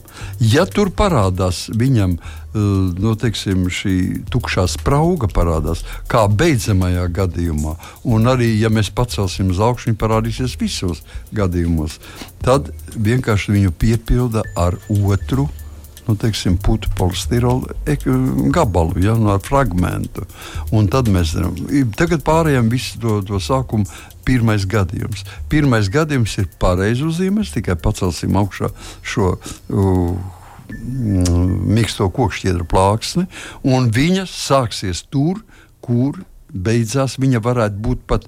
Ja 0.42 0.66
tur 0.66 0.90
parādās 0.90 1.66
viņam 1.70 2.16
uh, 2.18 2.46
nu, 2.56 3.16
teiksim, 3.20 3.68
šī 3.72 3.96
tukšā 4.32 4.66
sprauga, 4.72 5.28
parādās, 5.32 5.84
kā 6.12 6.26
beidzamajā 6.32 7.08
gadījumā, 7.16 7.76
un 8.08 8.32
arī, 8.32 8.54
ja 8.60 8.72
mēs 8.74 8.92
pacelsim 8.96 9.52
uz 9.54 9.60
augšu, 9.60 9.92
viņa 9.92 10.02
parādīsies 10.02 10.56
visos 10.62 11.04
gadījumos, 11.36 12.00
tad 12.46 12.72
vienkārši 12.96 13.58
viņu 13.58 13.76
piepilda 13.80 14.46
ar 14.56 14.80
otru 14.90 15.50
nu, 16.06 16.14
teiksim, 16.22 16.58
putu 16.62 16.90
polistirola 16.98 17.74
gabalu, 18.54 19.00
ja, 19.02 19.16
no 19.18 19.34
nu, 19.34 19.40
fragmentu. 19.42 20.28
Un 20.70 20.86
tad 20.92 21.10
mēs 21.10 21.34
tagad 21.98 22.22
pārējām 22.26 22.70
visu 22.70 23.02
to, 23.02 23.16
to 23.26 23.42
sākumu. 23.42 23.90
Pirmais 24.26 24.66
gadījums. 24.70 25.26
Pirmais 25.52 25.90
gadījums 25.92 26.38
ir 26.42 26.50
pareizi 26.62 27.06
uzzīmēts, 27.06 27.54
tikai 27.56 27.78
pacelsim 27.82 28.38
augšā 28.40 28.72
šo 29.06 29.36
uh, 29.36 30.16
mīksto 31.76 32.10
kokšķiedra 32.14 32.66
plāksni, 32.70 33.28
un 33.68 33.92
viņa 33.94 34.26
sāksies 34.30 35.04
tur, 35.14 35.44
kur 35.86 36.18
beidzās. 36.50 37.20
Viņa 37.22 37.42
varētu 37.44 37.82
būt 37.86 38.06
pat, 38.10 38.28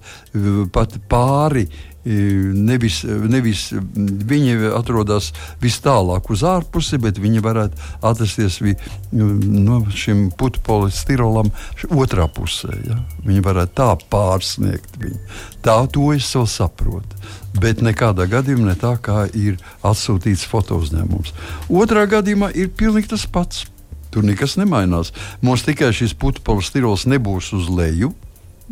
pat 0.76 0.98
pāri 1.10 1.68
nevis, 2.08 3.02
nevis 3.04 3.68
viņi 3.74 4.72
atrodas 4.78 5.32
vis 5.62 5.80
tālāk 5.84 6.30
uz 6.32 6.44
ārpusi, 6.48 7.00
bet 7.02 7.20
viņi 7.20 7.44
varētu 7.44 7.88
atrasties 8.08 8.60
vi, 8.64 8.76
no 9.12 9.82
šim 9.92 10.28
putekļa 10.38 11.44
otrā 11.92 12.28
pusē. 12.32 12.72
Ja? 12.88 13.00
Viņi 13.26 13.44
varētu 13.46 13.76
tā 13.78 13.90
pārsniegt 14.12 15.00
viņu. 15.02 15.20
Tā 15.66 15.80
to 15.92 16.12
es 16.16 16.30
vēl 16.36 16.48
saprotu. 16.48 17.24
Bet 17.58 17.82
nekādā 17.82 18.28
gadījumā 18.30 18.72
ne 18.72 18.78
tā, 18.78 18.94
kā 19.02 19.26
ir 19.34 19.58
atsūtīts 19.86 20.46
foto 20.48 20.78
uzņēmums. 20.78 21.34
Otrā 21.74 22.06
gadījumā 22.10 22.52
ir 22.56 22.70
pilnīgi 22.70 23.16
tas 23.16 23.26
pats. 23.26 23.66
Tur 24.14 24.24
nekas 24.24 24.56
nemainās. 24.60 25.12
Mums 25.44 25.66
tikai 25.68 25.92
šis 25.96 26.16
putekļa 26.18 26.64
stirols 26.64 27.04
nebūs 27.10 27.52
uz 27.58 27.68
leju 27.68 28.14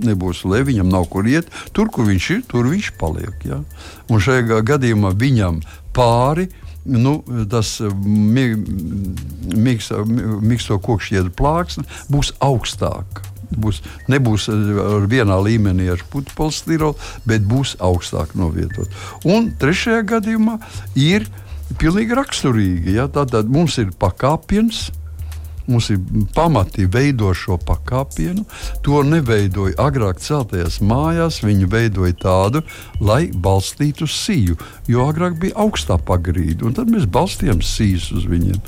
nebūs 0.02 0.44
leja, 0.48 0.68
viņam 0.70 0.90
nav 0.92 1.08
kur 1.12 1.28
iet. 1.30 1.50
Tur, 1.76 1.90
kur 1.94 2.06
viņš 2.10 2.30
ir, 2.36 2.44
tur 2.50 2.70
viņš 2.72 2.92
paliek. 3.00 3.36
Ja? 3.48 3.62
Un 4.10 4.22
šajā 4.24 4.62
gadījumā 4.66 5.14
viņam 5.16 5.62
pāri. 5.96 6.50
Nu, 6.86 7.24
tas 7.50 7.80
mīksto 9.66 10.78
kokšķiedra 10.86 11.32
plāksne 11.34 11.84
būs 12.14 12.30
augstāka. 12.46 13.24
Būs, 13.56 13.80
nebūs 14.10 14.50
ar 14.50 15.06
vienā 15.10 15.38
līmenī 15.46 15.88
ar 15.94 16.02
putekļu, 16.12 16.92
bet 17.30 17.42
būs 17.46 17.76
augstāk 17.82 18.36
novietot. 18.38 18.90
Un 19.26 19.52
trešajā 19.62 20.02
gadījumā 20.14 20.60
ir 20.98 21.26
pilnīgi 21.82 22.18
raksturīgi. 22.18 22.96
Ja? 23.00 23.08
Tātad 23.10 23.50
mums 23.50 23.78
ir 23.82 23.94
pakāpiens, 23.98 24.92
mums 25.68 25.90
ir 25.94 26.00
pamati 26.36 26.86
veido 26.92 27.32
šo 27.36 27.58
pakāpienu. 27.62 28.46
To 28.86 29.02
neveidoja 29.06 29.78
agrāk 29.82 30.22
celtajās 30.24 30.80
mājās, 30.86 31.42
viņi 31.46 31.70
veidoja 31.72 32.16
tādu, 32.22 32.62
lai 33.02 33.30
balstītu 33.34 34.08
siju, 34.10 34.58
jo 34.90 35.08
agrāk 35.10 35.40
bija 35.42 35.58
augstā 35.66 35.98
pagrīde, 35.98 36.66
un 36.66 36.76
tad 36.78 36.92
mēs 36.94 37.08
balstījām 37.10 37.64
sijas 37.66 38.12
uz 38.16 38.28
viņiem. 38.30 38.62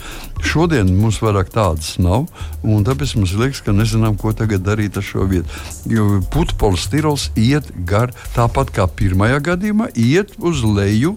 Šodien 0.46 0.92
mums 0.98 1.22
vairāk 1.24 1.52
tādas 1.54 1.96
nav, 2.02 2.28
un 2.64 2.86
tāpēc 2.88 3.16
mums 3.18 3.36
liekas, 3.38 3.64
ka 3.66 3.76
nezinām, 3.76 4.18
ko 4.20 4.34
tagad 4.38 4.66
darīt 4.66 4.98
ar 5.00 5.06
šo 5.06 5.26
vietu. 5.30 5.50
Jo 5.90 6.22
putekļi 6.34 7.16
iet 7.48 7.72
gar, 7.88 8.14
tāpat 8.36 8.74
kā 8.76 8.88
pirmajā 8.90 9.42
gadījumā, 9.52 9.92
iet 9.96 10.34
uz 10.38 10.64
leju 10.66 11.16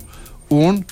un 0.51 0.83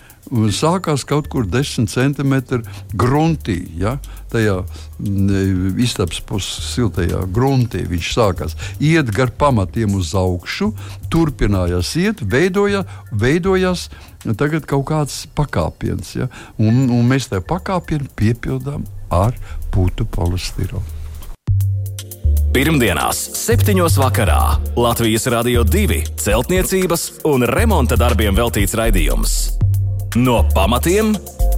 sākās 0.54 1.04
kaut 1.08 1.28
kur 1.32 1.46
10 1.46 1.88
centimetri 1.90 2.62
gruntī. 2.92 3.58
Ja? 3.78 3.96
Tajā 4.32 4.60
mm, 4.98 5.78
istabas 5.80 6.20
puses 6.20 6.72
siltajā 6.74 7.24
gruntī 7.32 7.84
viņš 7.88 8.12
sākās. 8.14 8.56
Iet 8.80 9.12
gar 9.14 9.30
pamatiem 9.30 9.96
uz 9.98 10.14
augšu, 10.18 10.72
turpinājās 11.12 11.94
iet, 12.00 12.22
veidoja, 12.22 12.84
veidojās 13.12 13.88
tagad 14.36 14.66
kaut 14.68 14.86
kāds 14.90 15.24
pakāpiens. 15.36 16.14
Ja? 16.18 16.28
Un, 16.58 16.88
un 16.92 17.08
mēs 17.08 17.30
tajā 17.32 17.44
pakāpienu 17.48 18.10
piepildām 18.18 18.86
ar 19.14 19.36
putu 19.72 20.04
polistirolu. 20.04 20.98
Pirmdienās, 22.48 23.20
7. 23.36 23.76
vakarā 24.00 24.56
Latvijas 24.74 25.28
Rādio 25.28 25.66
2 25.68 26.00
celtniecības 26.16 27.04
un 27.28 27.44
remonta 27.44 28.00
darbiem 28.00 28.34
veltīts 28.34 28.74
raidījums. 28.78 29.57
No 30.18 30.40
pamatiem 30.54 31.12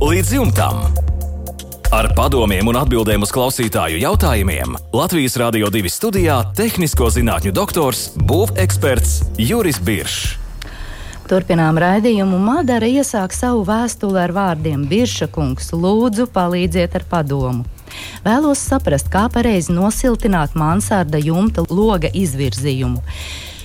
līdz 0.04 0.34
jumtam. 0.34 0.82
Ar 1.96 2.10
padomiem 2.12 2.66
un 2.68 2.76
atbildēm 2.76 3.22
uz 3.24 3.30
klausītāju 3.32 3.96
jautājumiem 4.02 4.74
Latvijas 4.92 5.38
Rādio 5.40 5.70
2 5.72 5.88
studijā- 5.88 6.36
tehnisko 6.58 7.08
zinātņu 7.14 7.54
doktors, 7.56 8.10
būveksperts 8.18 9.22
Juris 9.38 9.78
Biršs. 9.80 10.36
Turpinām 11.30 11.78
raidījumu. 11.80 12.36
Madara 12.36 12.84
iesāk 12.84 13.32
savu 13.32 13.64
vēstuli 13.64 14.20
ar 14.20 14.32
vārdiem: 14.32 14.84
Birša 14.84 15.30
kungs, 15.32 15.70
lūdzu, 15.72 16.26
palīdziet 16.26 16.94
ar 16.94 17.04
padomu. 17.08 17.64
Vēlos 18.26 18.60
saprast, 18.60 19.08
kā 19.08 19.30
pareizi 19.32 19.72
nosiltināt 19.72 20.52
mansarda 20.54 21.16
jumta 21.16 21.64
loga 21.70 22.10
izvirzījumu. 22.12 23.00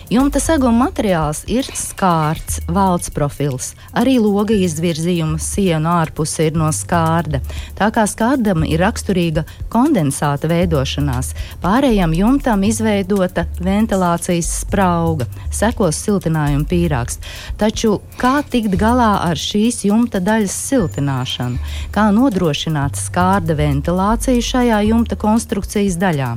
Jumta 0.06 0.38
seguma 0.38 0.86
materiāls 0.86 1.40
ir 1.50 1.66
skārts, 1.74 2.60
valsts 2.70 3.10
profils. 3.10 3.72
Arī 3.98 4.20
loga 4.22 4.54
izvirzījuma 4.54 5.40
sienu 5.42 5.90
ārpuse 5.90 6.46
ir 6.46 6.60
no 6.60 6.68
skārda. 6.70 7.40
Tā 7.74 7.88
kā 7.90 8.04
skārdam 8.06 8.62
ir 8.70 8.84
raksturīga 8.86 9.48
kondensāta 9.74 10.46
veidošanās, 10.52 11.32
pārējām 11.66 12.14
jumtam 12.20 12.68
izveidota 12.70 13.48
ventilācijas 13.58 14.52
sprauga, 14.60 15.26
sekos 15.50 15.98
siltinājuma 16.06 16.70
pīrāgs. 16.70 17.18
Taču 17.58 17.98
kā 18.22 18.38
tikt 18.46 18.78
galā 18.78 19.16
ar 19.26 19.42
šīs 19.42 19.88
jumta 19.90 20.22
daļas 20.22 20.62
siltināšanu? 20.70 21.58
Kā 21.90 22.12
nodrošināt 22.14 23.02
skārda 23.02 23.58
ventilāciju 23.58 24.50
šajā 24.54 24.86
jumta 24.92 25.18
konstrukcijas 25.18 25.98
daļā? 25.98 26.36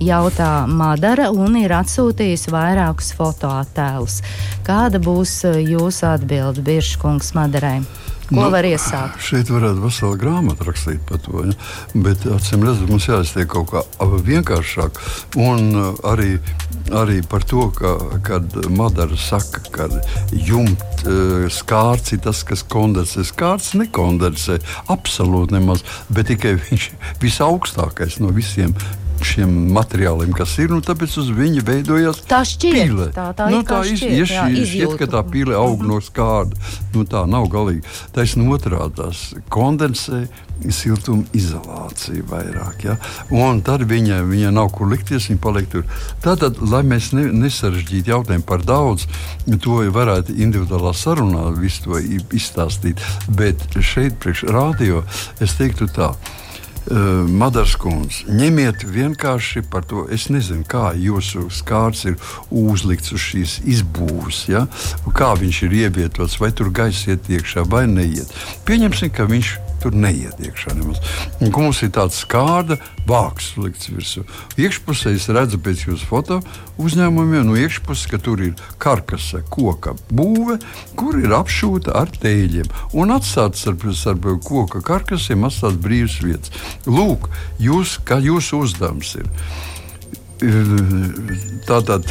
Jautā 0.00 0.66
Madara 0.66 1.30
un 1.30 1.58
ir 1.60 1.74
atsūtījusi 1.76 2.52
vairākus 2.54 3.12
fotoattēlus. 3.18 4.20
Kāda 4.66 5.00
būs 5.02 5.40
eh, 5.48 5.60
jūsu 5.74 6.06
atbilde 6.14 6.64
Biržkungs 6.66 7.34
Madarai? 7.36 7.80
Ko 8.30 8.44
nu, 8.44 8.50
var 8.52 8.62
iesākt? 8.62 9.18
Šeit 9.26 9.48
varētu 9.50 9.82
veselu 9.82 10.14
grāmatu 10.20 10.68
rakstīt 10.68 11.00
par 11.08 11.18
to. 11.24 11.40
Ja? 11.48 11.54
Bet, 12.04 12.22
acīm 12.30 12.62
redzot, 12.62 12.86
mums 12.86 13.08
jāiztiek 13.08 13.48
kaut 13.50 13.72
kā 13.72 13.82
vienkāršāk. 14.28 15.00
Un 15.42 15.74
arī, 16.06 16.36
arī 16.94 17.18
par 17.26 17.42
to, 17.50 17.66
ka, 17.74 17.96
kad 18.26 18.54
Madara 18.70 19.18
saka, 19.18 19.64
ka 19.74 19.88
jumta 20.30 21.10
uh, 21.10 21.50
skārts 21.50 22.14
ir 22.14 22.22
tas, 22.22 22.44
kas 22.46 22.62
kondensē. 22.62 23.26
Skārts 23.26 23.74
nekondensē 23.74 24.60
absolūti 24.94 25.58
nemaz, 25.58 25.82
bet 26.14 26.30
tikai 26.30 26.54
viņš 26.62 26.90
ir 26.92 27.14
visaugstākais 27.26 28.22
no 28.22 28.30
visiem 28.36 28.78
šiem 29.26 29.52
materiāliem, 29.74 30.32
kas 30.36 30.56
ir. 30.62 30.72
Nu, 30.72 30.80
tāpēc 30.84 31.16
uz 31.22 31.30
viņa 31.34 31.64
veidojās 31.66 32.22
tā 32.30 32.42
šķiet, 32.48 32.76
pīle. 32.76 33.08
Tā, 33.16 33.30
tā, 33.36 33.48
nu, 33.52 33.62
tā 33.66 33.82
iz, 33.84 34.00
šķiet, 34.00 34.14
iz, 34.16 34.34
jā, 34.34 34.44
šķiet, 34.50 34.94
ka 35.00 35.10
tā 35.16 35.24
pīle 35.26 35.56
aug 35.58 35.82
no 35.86 36.00
skārda. 36.04 36.58
Nu, 36.94 37.06
tā 37.08 37.24
nav 37.30 37.48
galīgi. 37.52 37.84
Taisnība 38.16 38.58
otrādi 38.58 39.02
tās 39.02 39.26
kondensē. 39.52 40.24
Siltuma 40.60 41.24
izolācija 41.32 42.20
vairāk. 42.28 42.82
Ja? 42.84 42.98
Un 43.32 43.62
tad 43.64 43.86
viņai, 43.88 44.18
viņai 44.28 44.50
nav 44.52 44.68
kur 44.74 44.90
likties, 44.90 45.30
viņa 45.30 45.40
paliek 45.40 45.70
tur. 45.72 45.86
Tātad, 46.20 46.60
lai 46.60 46.82
mēs 46.84 47.14
ne, 47.16 47.30
nesarežģītu 47.46 48.12
jautājumu 48.12 48.44
par 48.44 48.66
daudz, 48.68 49.06
to 49.64 49.78
varētu 49.88 50.36
individuālā 50.36 50.92
sarunā 50.92 51.46
visu 51.56 51.86
to 51.86 52.02
izstāstīt. 52.36 53.00
Bet 53.32 53.64
šeit, 53.80 54.20
priekš 54.20 54.44
rādio, 54.52 55.00
es 55.40 55.56
teiktu 55.56 55.88
tā. 55.96 56.12
Uh, 56.90 57.22
Madars 57.30 57.76
kundze, 57.78 58.24
ņemiet 58.26 58.82
vienkārši 58.82 59.62
par 59.70 59.84
to. 59.86 60.08
Es 60.10 60.24
nezinu, 60.26 60.64
kā 60.66 60.88
jūsu 60.98 61.44
skārs 61.54 62.02
ir 62.10 62.16
uzlikts 62.50 63.14
uz 63.14 63.22
šīs 63.28 63.52
izbūves, 63.62 64.40
ja? 64.50 64.64
kā 65.14 65.28
viņš 65.38 65.60
ir 65.68 65.76
ievietots, 65.84 66.40
vai 66.42 66.50
tur 66.50 66.72
gaisa 66.74 67.14
iet 67.14 67.30
iekšā 67.30 67.62
vai 67.70 67.84
neiet. 67.86 68.34
Pieņemsim, 68.66 69.14
ka 69.14 69.28
viņš 69.30 69.52
tur 69.82 69.96
neiet 69.96 70.40
iekšā 70.42 70.74
nemaz. 70.78 71.00
Un, 71.40 71.50
mums 71.54 71.80
ir 71.84 71.92
tāds 71.94 72.20
skārda 72.22 72.78
vāks 73.08 73.52
likts 73.60 73.90
virsū. 73.90 74.24
Iekšpusē 74.60 75.14
es 75.16 75.28
redzu 75.32 75.60
pēc 75.62 75.86
jūsu 75.88 76.08
foto 76.08 76.40
uzņēmumiem, 76.80 77.48
no 77.48 77.56
iekšpuses, 77.58 78.08
ka 78.10 78.20
tur 78.22 78.42
ir 78.44 78.54
karkasa, 78.82 79.42
koka 79.52 79.96
būve, 80.12 80.58
kur 80.98 81.18
ir 81.20 81.34
apšūta 81.36 81.96
ar 82.00 82.12
tēļiem. 82.20 82.70
Un 83.00 83.16
atstāts 83.16 83.66
ar, 83.70 83.76
ar 83.80 84.22
koka 84.44 84.84
karkasiem, 84.84 85.44
atstāts 85.48 85.80
brīvs 85.80 86.20
vietas. 86.24 86.54
Lūk, 86.88 87.28
jūs, 87.60 87.98
kā 88.06 88.20
jūsu 88.24 88.64
uzdevums 88.64 89.16
ir 89.20 89.28
tātad 91.68 92.06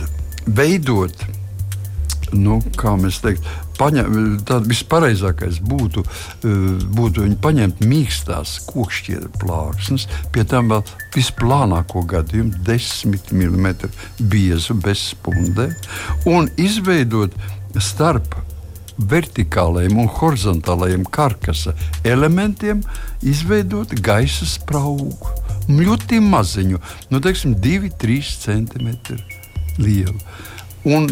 veidot, 0.45 1.25
nu, 2.33 2.59
kā 2.77 2.93
mēs 2.99 3.21
teiktu, 3.23 3.45
paņem, 3.79 4.39
tad 4.47 4.67
vispareizākais 4.69 5.61
būtu, 5.63 6.03
eh, 6.03 6.49
būtu 6.99 7.25
viņu 7.25 7.39
paņemt 7.43 7.83
mīkstās 7.85 8.57
kokšķiera 8.67 9.31
plāksnes, 9.39 10.07
pie 10.31 10.43
tam 10.43 10.69
vēl 10.73 10.83
visplānāko 11.15 12.05
gadījumu, 12.05 12.63
10 12.67 13.31
mm 13.31 13.89
biezu 14.19 14.75
bez 14.75 15.13
spundē, 15.13 15.71
un 16.25 16.49
izveidot 16.57 17.33
starp 17.79 18.35
vertikālajiem 18.99 19.97
un 20.01 20.09
horizontālajiem 20.11 21.05
karkasa 21.07 21.73
elementiem, 22.03 22.81
izveidot 23.23 23.93
gaisa 24.03 24.45
spraugu. 24.45 25.35
Ļoti 25.69 26.19
maziņu, 26.25 26.79
nu, 27.13 27.19
teiksim, 27.23 27.55
2-3 27.61 28.35
cm 28.43 29.19
lielu 29.79 30.17
un 30.87 31.07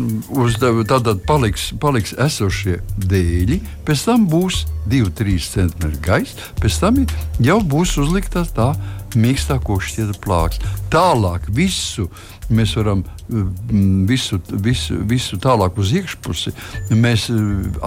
tātad 0.87 1.23
paliks, 1.27 1.71
paliks 1.81 2.13
esošie 2.17 2.79
dēļi, 3.03 3.59
pēc 3.87 4.05
tam 4.07 4.27
būs 4.31 4.65
2-3 4.87 5.39
cm 5.43 5.97
gaisa, 6.03 6.51
pēc 6.61 6.79
tam 6.79 7.01
jau 7.43 7.59
būs 7.63 7.97
uzlikta 7.99 8.45
tā 8.55 8.71
mīkstā 9.15 9.59
kokšķieta 9.63 10.17
plāks. 10.23 10.59
Tālāk 10.91 11.47
visu 11.53 12.09
mēs 12.49 12.73
varam 12.77 13.03
mm, 13.27 14.05
visu, 14.07 14.39
visu, 14.63 14.97
visu 15.07 15.37
tālāk 15.41 15.77
uz 15.79 15.91
iekšpusi, 15.97 16.53
mēs 16.95 17.27
eh, 17.33 17.39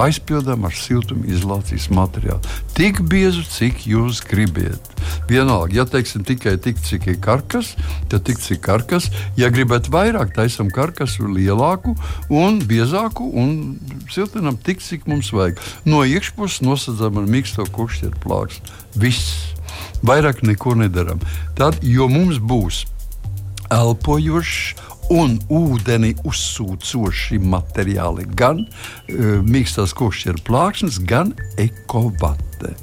aizpildām 0.04 0.66
ar 0.68 0.76
siltumizolācijas 0.76 1.88
materiālu. 1.96 2.40
Tik 2.76 3.02
biezu, 3.09 3.44
cik 3.48 3.87
jūs 3.88 4.22
gribat. 4.28 4.90
Vienalga, 5.30 5.72
ja 5.80 5.87
teiksim 5.88 6.24
tikai 6.28 6.56
tik, 6.62 6.80
cik 6.85 7.09
ir 7.11 7.20
karkas, 7.24 7.72
tad 8.12 8.26
tik 8.28 8.40
cik 8.42 8.61
karkas. 8.64 9.09
Ja 9.40 9.50
gribat 9.52 9.88
vairāk, 9.92 10.35
taisam 10.37 10.70
karkasu 10.74 11.30
lielāku 11.30 11.96
un 12.28 12.61
biezāku 12.68 13.30
un 13.40 13.78
siltinam 14.12 14.59
tik, 14.61 14.85
cik 14.85 15.09
mums 15.11 15.33
vajag. 15.35 15.61
No 15.88 16.04
iekšpuses 16.04 16.64
nosacām 16.66 17.22
ar 17.22 17.30
mīksto 17.30 17.66
kokšķietu 17.72 18.20
plāksni. 18.26 18.76
Viss. 19.00 19.59
Vairāk 20.06 20.44
neko 20.46 20.76
nedaram. 20.80 21.20
Tad, 21.58 21.80
jo 21.84 22.08
mums 22.10 22.40
būs 22.40 22.84
elpojošs 23.70 24.88
un 25.10 25.34
ūdeni 25.50 26.12
uzsūcoši 26.26 27.40
materiāli, 27.42 28.26
gan 28.38 28.62
uh, 28.62 29.40
mīkstās 29.42 29.94
košķera 29.98 30.42
plāksnes, 30.46 31.00
gan 31.02 31.32
ekovate. 31.58 32.74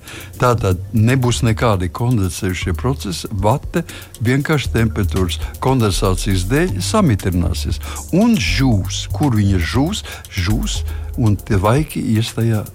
Tātad 0.41 0.82
nebūs 0.97 1.43
nekādi 1.47 1.89
kondensējušie 1.93 2.73
procesi, 2.77 3.30
vate 3.32 3.86
vienkārši 4.25 4.73
temperatūras 4.75 5.39
kondensācijas 5.63 6.47
dēļ 6.51 6.75
samītrināsies 6.84 7.80
un 8.17 8.36
žūs. 8.36 9.06
Kur 9.15 9.38
viņa 9.38 9.62
žūs? 9.73 10.03
Žūs 10.34 10.82
un 11.21 11.39
tie 11.39 11.62
vaiki 11.62 12.03
ies 12.17 12.36
tajā 12.36 12.65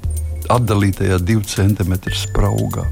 atdalītajā 0.53 1.21
divu 1.23 1.45
centimetru 1.47 2.17
spraugā. 2.17 2.89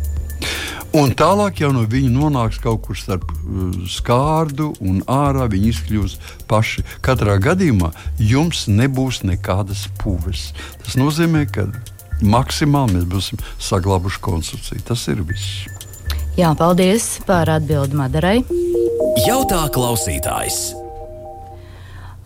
Un 0.91 1.13
tālāk 1.15 1.61
jau 1.63 1.69
no 1.71 1.85
viņa 1.87 2.11
nonāks 2.11 2.59
kaut 2.59 2.81
kur 2.83 2.99
starp 2.99 3.29
uh, 3.31 3.69
skārdu 3.87 4.73
un 4.83 5.05
ārā. 5.07 5.47
Viņi 5.51 5.71
izkļūs 5.71 6.17
paši. 6.51 6.83
Katrā 7.05 7.37
gadījumā 7.43 7.93
jums 8.19 8.65
nebūs 8.67 9.23
nekādas 9.23 9.85
puves. 10.03 10.49
Tas 10.83 10.99
nozīmē, 10.99 11.45
ka 11.55 11.69
maksimāli 12.27 12.99
mēs 12.99 13.07
būsim 13.13 13.45
saglabājuši 13.63 14.25
konstrukciju. 14.27 14.83
Tas 14.91 15.07
ir 15.13 15.23
viss. 15.31 15.63
Jā, 16.39 16.51
paldies 16.59 17.21
par 17.27 17.51
atbildi 17.55 17.95
Madarai. 17.99 18.37
Jautā 19.29 19.63
klausītājs. 19.71 20.73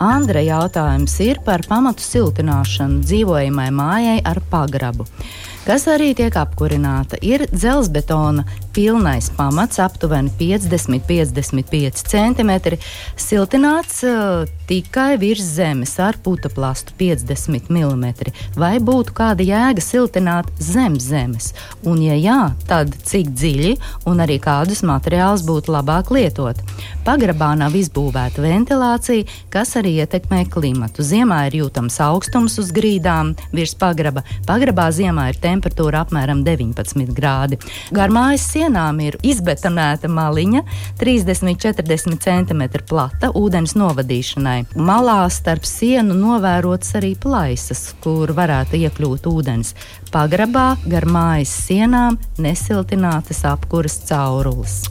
Andra 0.01 0.41
jautājums 0.43 1.13
ir 1.23 1.37
par 1.45 1.61
pamatu 1.69 2.03
siltināšanu 2.03 3.05
dzīvojamai 3.05 3.69
mājai 3.77 4.17
ar 4.25 4.41
pagrabu 4.49 5.05
kas 5.65 5.87
arī 5.91 6.13
tiek 6.17 6.35
apkurināta. 6.37 7.17
Ir 7.25 7.45
dzelzbetona 7.51 8.45
pilnais 8.75 9.29
pamats, 9.33 9.79
aptuveni 9.79 10.31
50-55 10.39 12.03
cm, 12.11 12.51
siltināts 13.19 14.01
uh, 14.05 14.45
tikai 14.69 15.15
virs 15.21 15.45
zemes 15.55 15.95
ar 16.01 16.17
putekļu 16.23 16.45
50 16.99 17.69
mm. 17.71 18.05
Vai 18.59 18.75
būtu 18.83 19.15
kāda 19.15 19.45
jēga 19.45 19.83
siltināt 19.83 20.49
zem 20.61 20.97
zemes? 21.01 21.51
Un, 21.87 22.01
ja 22.03 22.15
jā, 22.19 22.39
tad 22.69 22.93
cik 23.07 23.31
dziļi 23.35 23.73
un 24.09 24.23
arī 24.23 24.37
kādus 24.43 24.83
materiālus 24.87 25.45
būtu 25.47 25.73
labāk 25.75 26.11
lietot? 26.15 26.61
Pagrabā 27.05 27.51
nav 27.59 27.75
izbūvēta 27.77 28.41
ventilācija, 28.43 29.27
kas 29.53 29.75
arī 29.79 29.97
ietekmē 30.03 30.45
klimatu. 30.51 31.05
Ziemā 31.05 31.45
ir 31.49 31.59
jūtams 31.61 31.99
augstums 32.03 32.57
uz 32.61 32.71
grīdām 32.75 33.35
virs 33.55 33.75
pagraba. 33.77 34.25
Pagrabā 34.47 34.89
ziemā 34.95 35.29
ir 35.31 35.39
temperatūra 35.41 35.54
apmēram 35.61 36.43
19 36.43 37.13
grādi. 37.15 37.59
Gar 37.95 38.09
mājas 38.09 38.47
sienām 38.51 38.99
ir 39.03 39.17
izbetonēta 39.23 40.09
maliņa, 40.11 40.63
30-40 40.99 42.19
cm 42.25 42.63
plata 42.87 43.31
ūdens 43.35 43.75
novadīšanai. 43.75 44.65
Malā 44.75 45.29
starp 45.29 45.65
sienu 45.65 46.15
novērots 46.17 46.95
arī 46.99 47.15
plaisas, 47.15 47.93
kur 48.03 48.33
varētu 48.35 48.79
iekļūt 48.81 49.29
ūdens. 49.31 49.75
Pagrabā 50.11 50.75
gar 50.87 51.05
mājas 51.05 51.53
sienām 51.67 52.19
nesiltinātas 52.39 53.43
apkuras 53.45 53.99
caurules. 54.07 54.83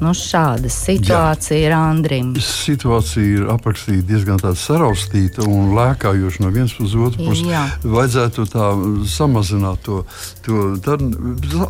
Nu, 0.00 0.14
šāda 0.16 0.70
situācija 0.72 1.58
Jā. 1.58 1.66
ir 1.68 1.74
Andrim. 1.76 2.30
Situācija 2.40 3.24
ir 3.24 3.48
aprakstīta 3.52 4.06
diezgan 4.08 4.40
saraustīta 4.56 5.44
un 5.44 5.74
lēkājoša 5.76 6.44
no 6.44 6.52
vienas 6.54 6.72
puses, 6.78 6.96
otras 6.96 7.20
puses. 7.20 7.44
Jā. 7.50 7.66
Vajadzētu 7.84 8.46
tā 8.48 8.70
samazināt 9.12 9.84
to. 9.84 10.00
to 10.46 10.62
tad 10.84 11.04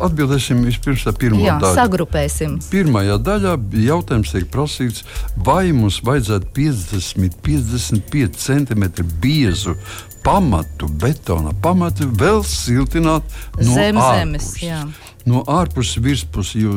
atbildēsim 0.07 0.63
vispirms 0.63 1.03
tā 1.07 1.15
pirmā 1.17 1.43
Jā, 1.43 1.57
daļa. 1.59 1.75
Sagrupēsim. 1.81 2.55
Pirmajā 2.71 3.19
daļā 3.19 3.57
jautājums 3.83 4.31
tiek 4.31 4.47
prasīts, 4.53 5.03
vai 5.35 5.73
mums 5.75 5.99
vajadzētu 6.07 6.53
50, 6.55 7.37
55 7.43 8.41
cm 8.47 8.87
biezu 9.21 9.75
pamatu, 10.23 10.87
betona 11.01 11.51
pamatu 11.61 12.07
vēl 12.07 12.43
siltināt 12.47 13.25
no 13.59 13.73
Zem 13.75 13.99
zemes. 13.99 14.53
Jā 14.61 14.85
no 15.29 15.43
ārpuses 15.49 15.99
virspuses, 16.01 16.55
jo, 16.61 16.73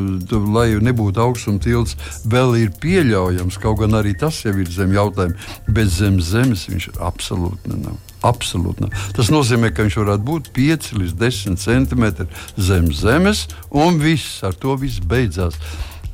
lai 0.55 0.69
nebūtu 0.85 1.23
augstuma 1.23 1.63
tilts, 1.63 1.97
vēl 2.29 2.57
ir 2.63 2.75
pieļaujams. 2.83 3.61
Kaut 3.63 3.81
gan 3.83 3.97
arī 4.01 4.15
tas 4.19 4.43
jau 4.45 4.55
ir 4.59 4.71
zem 4.71 4.93
jautājuma, 4.97 5.39
bet 5.69 5.93
zem 5.93 6.21
zemes 6.21 6.67
viņš 6.71 6.91
absolūti 6.99 7.79
nav. 7.79 7.97
Absolūti. 8.25 8.87
Nav. 8.87 9.09
Tas 9.17 9.29
nozīmē, 9.33 9.69
ka 9.75 9.85
viņš 9.85 9.99
varētu 10.01 10.25
būt 10.25 10.53
5 10.57 10.93
līdz 10.97 11.17
10 11.21 11.61
centimetri 11.61 12.29
zem 12.57 12.89
zemes, 12.97 13.49
un 13.69 14.01
viss 14.01 14.41
ar 14.47 14.57
to 14.57 14.79
viss 14.81 15.03
beidzās. 15.05 15.59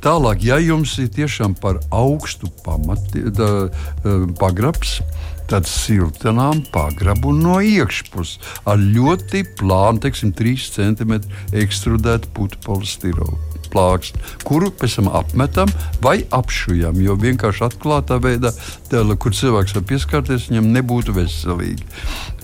Tālāk, 0.01 0.41
ja 0.41 0.57
jums 0.57 0.95
ir 0.97 1.11
tiešām 1.13 1.53
par 1.61 1.77
augstu 1.93 2.49
pamati, 2.65 3.21
da, 3.29 3.69
eh, 3.69 4.25
pagrabs, 4.39 4.97
tad 4.97 5.30
siltinām 5.67 6.63
pagrabu 6.71 7.33
no 7.35 7.59
iekšpuses 7.59 8.39
ar 8.65 8.79
ļoti 8.79 9.43
plānu, 9.59 10.01
teiksim, 10.03 10.31
3 10.37 10.67
cm 10.77 11.19
ekstrudētu 11.63 12.31
putu 12.35 12.61
polistirolu 12.65 13.50
plāksni, 13.71 14.21
kuru 14.47 14.71
pēc 14.75 14.99
tam 14.99 15.11
apmetam 15.21 15.71
vai 16.03 16.21
apšujam. 16.29 16.99
Jo 17.01 17.17
vienkārši 17.19 17.67
atklātā 17.69 18.19
veidā, 18.23 18.53
tēla, 18.91 19.17
kur 19.17 19.35
cilvēks 19.35 19.77
var 19.77 19.87
pieskarties, 19.89 20.49
viņam 20.51 20.71
nebūtu 20.75 21.15
veselīgi. 21.17 21.87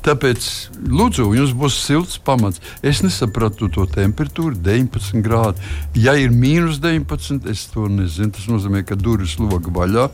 Tāpēc, 0.07 0.45
lūdzu, 0.87 1.25
jums 1.35 1.51
būs 1.57 1.75
silts 1.83 2.15
pamats. 2.23 2.61
Es 2.85 3.01
nesapratu 3.03 3.67
to 3.73 3.83
temperatūru, 3.91 4.55
19 4.63 5.19
grādi. 5.25 5.59
Ja 5.99 6.13
ir 6.15 6.31
mīnus 6.31 6.79
19, 6.79 7.43
es 7.51 7.65
to 7.73 7.89
nezinu. 7.91 8.31
Tas 8.37 8.47
nozīmē, 8.47 8.85
ka 8.87 8.95
durvis 8.95 9.35
loga 9.41 9.73
vaļā, 9.73 10.07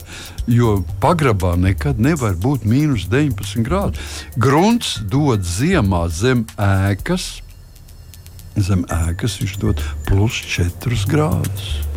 jo 0.49 0.79
pagrabā 1.03 1.53
nekad 1.61 2.01
nevar 2.01 2.33
būt 2.41 2.65
mīnus 2.65 3.05
19 3.11 3.61
grādi. 3.67 4.01
Grunts 4.33 4.95
dod 5.13 5.45
ziemā 5.45 6.07
zem 6.09 6.47
ēkas, 6.57 7.42
zem 8.59 8.85
ēkas 8.91 9.39
viņš 9.41 9.57
dod 9.61 9.81
plus 10.07 10.37
4 10.57 11.07
grādus. 11.09 11.92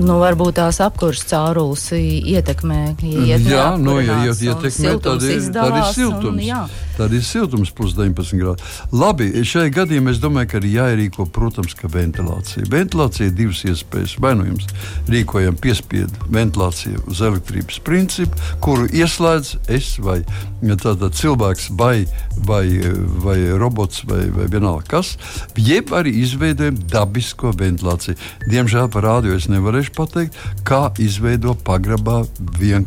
Nu, 0.00 0.16
varbūt 0.20 0.56
tās 0.56 0.78
apkurses 0.80 1.26
caurules 1.28 1.82
ietekmē. 1.92 2.78
Ja 3.04 3.36
jā, 3.36 3.64
no, 3.76 3.98
nu, 3.98 3.98
ja, 4.00 4.16
ja 4.24 4.32
ietekmē, 4.32 4.94
tad 5.04 5.26
ir, 5.28 5.42
tad 5.52 5.76
ir 5.76 5.88
siltums. 5.92 6.30
Un, 6.30 6.38
jā. 6.44 6.62
tad 6.96 7.12
ir 7.16 7.24
siltums 7.26 7.72
plus 7.76 7.92
19 7.98 8.40
grādi. 8.40 8.64
Labi, 8.96 9.28
šajā 9.44 9.74
gadījumā 9.76 10.14
es 10.14 10.22
domāju, 10.22 10.52
ka 10.52 10.60
ir 10.62 10.70
jāierīko, 10.72 11.26
protams, 11.34 11.76
ka 11.76 11.90
ventilācija. 11.92 12.64
Ventilācija 12.72 13.28
ir 13.28 13.36
divas 13.36 13.60
iespējas. 13.68 14.16
Vai 14.24 14.32
nu 14.38 14.48
jums 14.48 14.70
rīkojam 15.10 15.58
piespiedu 15.60 16.30
ventilāciju 16.32 17.04
uz 17.10 17.20
elektrības 17.28 17.82
principu, 17.84 18.40
kuru 18.64 18.88
ieslēdz 18.88 19.52
es 19.76 19.92
vai 20.00 20.22
cilvēks 20.60 21.70
vai, 21.76 22.06
vai, 22.46 22.64
vai 23.24 23.36
robots 23.58 24.04
vai, 24.08 24.24
vai 24.32 24.48
vienalga 24.48 24.84
kas, 24.88 25.16
jeb 25.56 25.92
arī 25.92 26.12
izveidojam 26.22 26.76
dabisko 26.88 27.52
ventilāciju. 27.52 28.16
Diemžēl 28.48 28.88
par 28.92 29.04
rādio 29.04 29.36
es 29.36 29.48
nevarēšu 29.48 29.89
vienkārši 29.90 29.94
pateikt, 29.94 30.36
kā 30.64 30.92
izveidot 30.98 31.62
pagrabā 31.64 32.26
vien, 32.58 32.86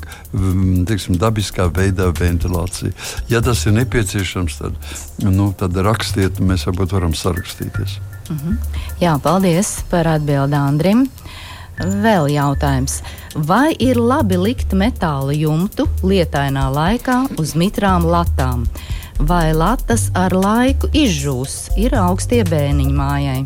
teiksim, 0.87 1.17
dabiskā 1.17 1.69
veidā 1.71 2.13
ventilāciju. 2.13 2.93
Ja 3.29 3.41
tas 3.41 3.65
ir 3.65 3.73
nepieciešams, 3.73 4.57
tad, 4.59 4.73
nu, 5.23 5.53
tad 5.53 5.75
rakstiet, 5.75 6.39
mēs 6.39 6.65
varbūt 6.65 6.93
varam 6.93 7.13
sarakstīties. 7.13 7.99
Mm 8.29 8.37
-hmm. 8.37 8.57
Jā, 9.01 9.19
paldies 9.19 9.83
par 9.89 10.07
atbildi 10.07 10.55
Andrim. 10.55 11.09
Vēl 11.77 12.29
jautājums. 12.29 13.01
Vai 13.35 13.75
ir 13.79 13.97
labi 13.97 14.37
likt 14.37 14.73
metāla 14.73 15.33
jumtu 15.33 15.87
lietainā 16.03 16.69
laikā 16.69 17.39
uz 17.39 17.55
mitrām 17.55 18.05
latām? 18.05 18.65
Vai 19.19 19.53
latas 19.53 20.11
ar 20.13 20.31
laiku 20.31 20.87
izžūs, 20.93 21.69
ir 21.77 21.95
augstie 21.95 22.43
bēniņi 22.43 22.93
mājai? 22.93 23.45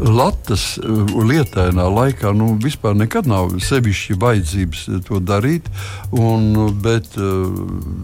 Latvijas 0.00 0.78
uh, 0.80 1.10
lietainā 1.28 1.84
laikā 1.92 2.32
nu, 2.36 2.54
vispār 2.62 2.94
nekad 2.96 3.26
nav 3.28 3.52
sevišķi 3.60 4.16
vajadzības 4.20 4.84
uh, 4.88 5.00
to 5.04 5.20
darīt. 5.20 5.68
Un, 6.16 6.48
uh, 6.56 6.70
bet 6.72 7.12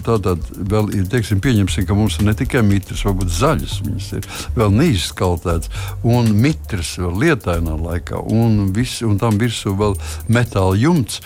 tātad 0.07 0.45
vēl 0.57 0.93
ir, 0.97 1.07
teiksim, 1.13 1.41
pieņemsim, 1.45 1.87
ka 1.89 1.97
mums 1.97 2.19
ir 2.21 2.29
ne 2.29 2.37
tikai 2.37 2.63
mitrs, 2.67 3.07
varbūt 3.07 3.33
zaļas, 3.33 3.79
viņas 3.87 4.11
ir 4.19 4.29
vēl 4.59 4.77
neizskaltētas, 4.77 5.73
un 6.05 6.31
mitrs 6.37 6.97
vēl 7.01 7.17
lietainā 7.25 7.79
laikā, 7.81 8.21
un, 8.21 8.71
vis, 8.77 8.99
un 9.07 9.17
tam 9.23 9.41
virsū 9.41 9.75
vēl 9.79 9.97
metāla 10.29 10.77
jumts. 10.81 11.23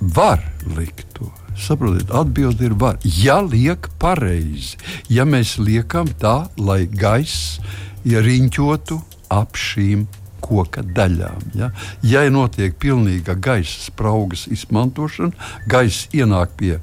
Var 0.00 0.44
likt 0.76 1.08
to. 1.16 1.32
Saprotiet, 1.56 2.10
atbildi 2.12 2.68
ir 2.68 2.74
var. 2.76 2.98
Ja 3.24 3.38
liek 3.40 3.88
pareizi, 4.02 4.76
ja 5.08 5.24
mēs 5.24 5.56
liekam 5.56 6.10
tā, 6.20 6.42
lai 6.60 6.84
gaiss 6.84 7.56
ja 8.06 8.22
riņķotu 8.22 8.98
ap 9.32 9.58
šīm 9.58 10.06
koka 10.46 10.82
daļām. 10.84 11.52
Ja, 11.58 11.70
ja 12.06 12.26
notiek 12.30 12.76
pilnīga 12.80 13.36
gaisa 13.38 13.86
spraugas 13.88 14.46
izmantošana, 14.52 15.32
gaisa 15.70 16.10
ienāk 16.16 16.54
pie, 16.60 16.76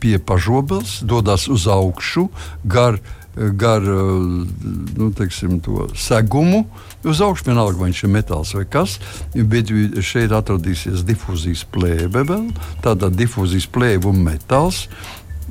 pie 0.00 0.18
pažobels, 0.18 1.00
dodas 1.02 1.48
uz 1.52 1.66
augšu, 1.70 2.28
gar, 2.64 2.98
gar 3.34 3.84
nu, 3.84 5.10
teiksim, 5.16 5.60
segumu. 5.98 6.64
Uz 7.02 7.18
augšu 7.24 7.48
vienalga, 7.50 7.80
vai 7.80 7.90
viņš 7.90 8.04
ir 8.06 8.12
metāls 8.14 8.52
vai 8.54 8.64
kas, 8.70 9.00
bet 9.34 9.72
šeit 10.06 10.32
atradīsies 10.36 11.02
difūzijas 11.08 11.64
plēve 11.74 12.22
vēl, 12.28 12.46
tāda 12.84 13.10
difūzijas 13.10 13.66
plēve 13.74 14.12
un 14.12 14.22
metāls. 14.28 14.86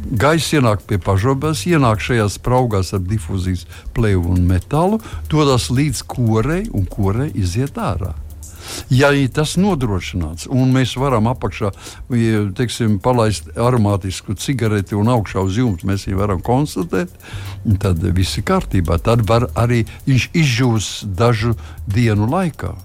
Gaisa 0.01 0.57
ienāk 0.57 0.81
pie 0.89 0.97
pašrobežas, 1.01 1.67
ienāk 1.69 2.01
šajās 2.01 2.39
spraugās 2.39 2.89
ar 2.97 3.03
difūzijas 3.05 3.67
plēvu 3.95 4.33
un 4.33 4.43
metālu, 4.49 4.97
dodas 5.29 5.69
līdz 5.69 6.03
korei 6.09 6.65
un 6.73 6.89
korei 6.89 7.29
iziet 7.37 7.77
ārā. 7.77 8.15
Ja 8.93 9.09
tas 9.33 9.55
nodrošināts, 9.57 10.47
un 10.51 10.71
mēs 10.73 10.93
varam 10.99 11.27
apakšā 11.31 11.71
teiksim, 12.57 12.99
palaist 13.03 13.49
aromātisku 13.57 14.35
cigareti 14.37 14.95
un 14.97 15.09
augšā 15.11 15.43
uz 15.45 15.57
jumta 15.57 15.89
mēs 15.89 16.05
viņu 16.07 16.19
varam 16.19 16.43
konstatēt, 16.45 17.11
tad 17.81 18.03
viss 18.15 18.37
ir 18.37 18.47
kārtībā. 18.47 18.99
Tad 19.01 19.25
var 19.29 19.49
arī 19.59 19.83
viņš 20.07 20.29
izžūs 20.43 20.91
dažu 21.17 21.55
dienu 21.87 22.29
laikā 22.31 22.75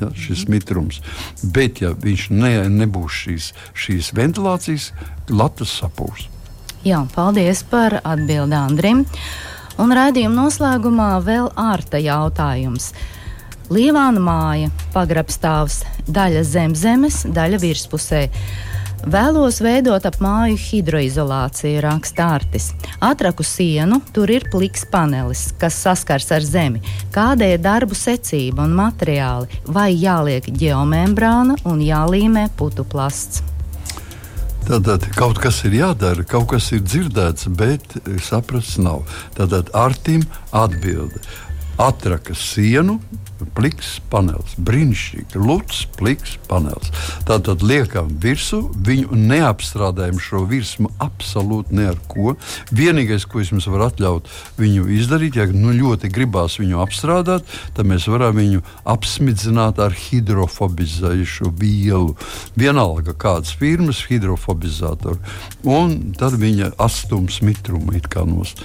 ja, 0.00 0.10
šis 0.16 0.46
mitrums. 0.48 1.02
Bet, 1.42 1.82
ja 1.84 1.92
viņš 1.92 2.30
ne, 2.34 2.54
nebūs 2.72 3.22
šīs, 3.24 3.52
šīs 3.76 4.12
ventilācijas, 4.16 4.92
latas 5.28 5.76
sapūs. 5.82 6.28
Jā, 6.86 7.00
paldies 7.10 7.64
par 7.66 7.98
atbildi 8.06 8.54
Andrim. 8.54 9.04
Un 9.82 9.94
raidījuma 9.94 10.44
noslēgumā 10.44 11.10
vēl 11.26 11.50
ārta 11.58 11.98
jautājums. 12.02 12.92
Līvāna 13.68 14.22
māja, 14.22 14.70
pagrabstāvs, 14.94 15.82
daļa 16.06 16.44
zem 16.46 16.74
zemes, 16.78 17.24
daļa 17.26 17.58
virspusē. 17.62 18.22
Vēlos 19.08 19.60
veidot 19.62 20.06
ap 20.08 20.16
māju 20.22 20.56
hidroizolāciju, 20.58 21.82
raksta 21.84 22.30
Artis. 22.38 22.70
Atraku 23.04 23.46
sienu, 23.46 24.00
tur 24.14 24.30
ir 24.30 24.48
pliks 24.50 24.86
panelis, 24.90 25.48
kas 25.58 25.78
saskars 25.82 26.30
ar 26.34 26.46
zemi. 26.46 26.82
Kāda 27.14 27.52
ir 27.54 27.62
darbu 27.62 27.98
secība 27.98 28.66
un 28.66 28.74
materiāli? 28.78 29.62
Vai 29.66 29.92
jāliek 29.98 30.50
geomembrāna 30.50 31.58
un 31.68 31.82
jālīmē 31.84 32.48
putu 32.58 32.86
plasts? 32.86 33.42
Tātad 34.68 35.06
kaut 35.16 35.38
kas 35.40 35.62
ir 35.64 35.78
jādara, 35.78 36.26
kaut 36.28 36.50
kas 36.50 36.66
ir 36.76 36.82
dzirdēts, 36.84 37.46
bet 37.56 37.94
saprasts 38.20 38.76
nav. 38.76 39.06
Tātad 39.38 39.70
Artim 39.72 40.26
atbildi 40.52 41.22
atraka 41.78 42.34
sienu, 42.34 42.98
pliks 43.54 43.98
panelis. 44.10 44.54
Brīnišķīgi, 44.58 45.38
lūks, 45.38 45.84
pliks 45.98 46.34
panelis. 46.50 46.90
Tātad 47.28 47.62
liekam 47.62 48.10
virsmu, 48.22 48.72
viņu 48.86 49.18
neapstrādājam 49.30 50.18
šo 50.22 50.42
virsmu 50.50 50.90
absolūti 51.02 51.76
ne 51.78 51.88
ar 51.92 52.00
ko. 52.10 52.34
Vienīgais, 52.74 53.26
ko 53.30 53.42
es 53.42 53.52
jums 53.52 53.68
varu 53.70 53.86
atļaut 53.88 54.30
viņu 54.58 54.88
izdarīt, 54.98 55.38
ja 55.38 55.46
nu 55.52 55.74
ļoti 55.76 56.10
gribās 56.12 56.58
viņu 56.60 56.82
apstrādāt, 56.82 57.46
tad 57.76 57.88
mēs 57.88 58.08
varam 58.10 58.36
viņu 58.38 58.64
apsmidzināt 58.88 59.78
ar 59.82 59.94
hidrofobizējušu 59.94 61.52
vielu. 61.58 62.16
Vienalga 62.58 63.14
kādas 63.14 63.54
firmas 63.58 64.02
hidrofobizatoru. 64.10 65.20
Un 65.68 66.16
tad 66.18 66.34
viņa 66.38 66.74
astums 66.82 67.38
mitrumu 67.44 67.94
it 67.98 68.10
kā 68.10 68.26
nost. 68.26 68.64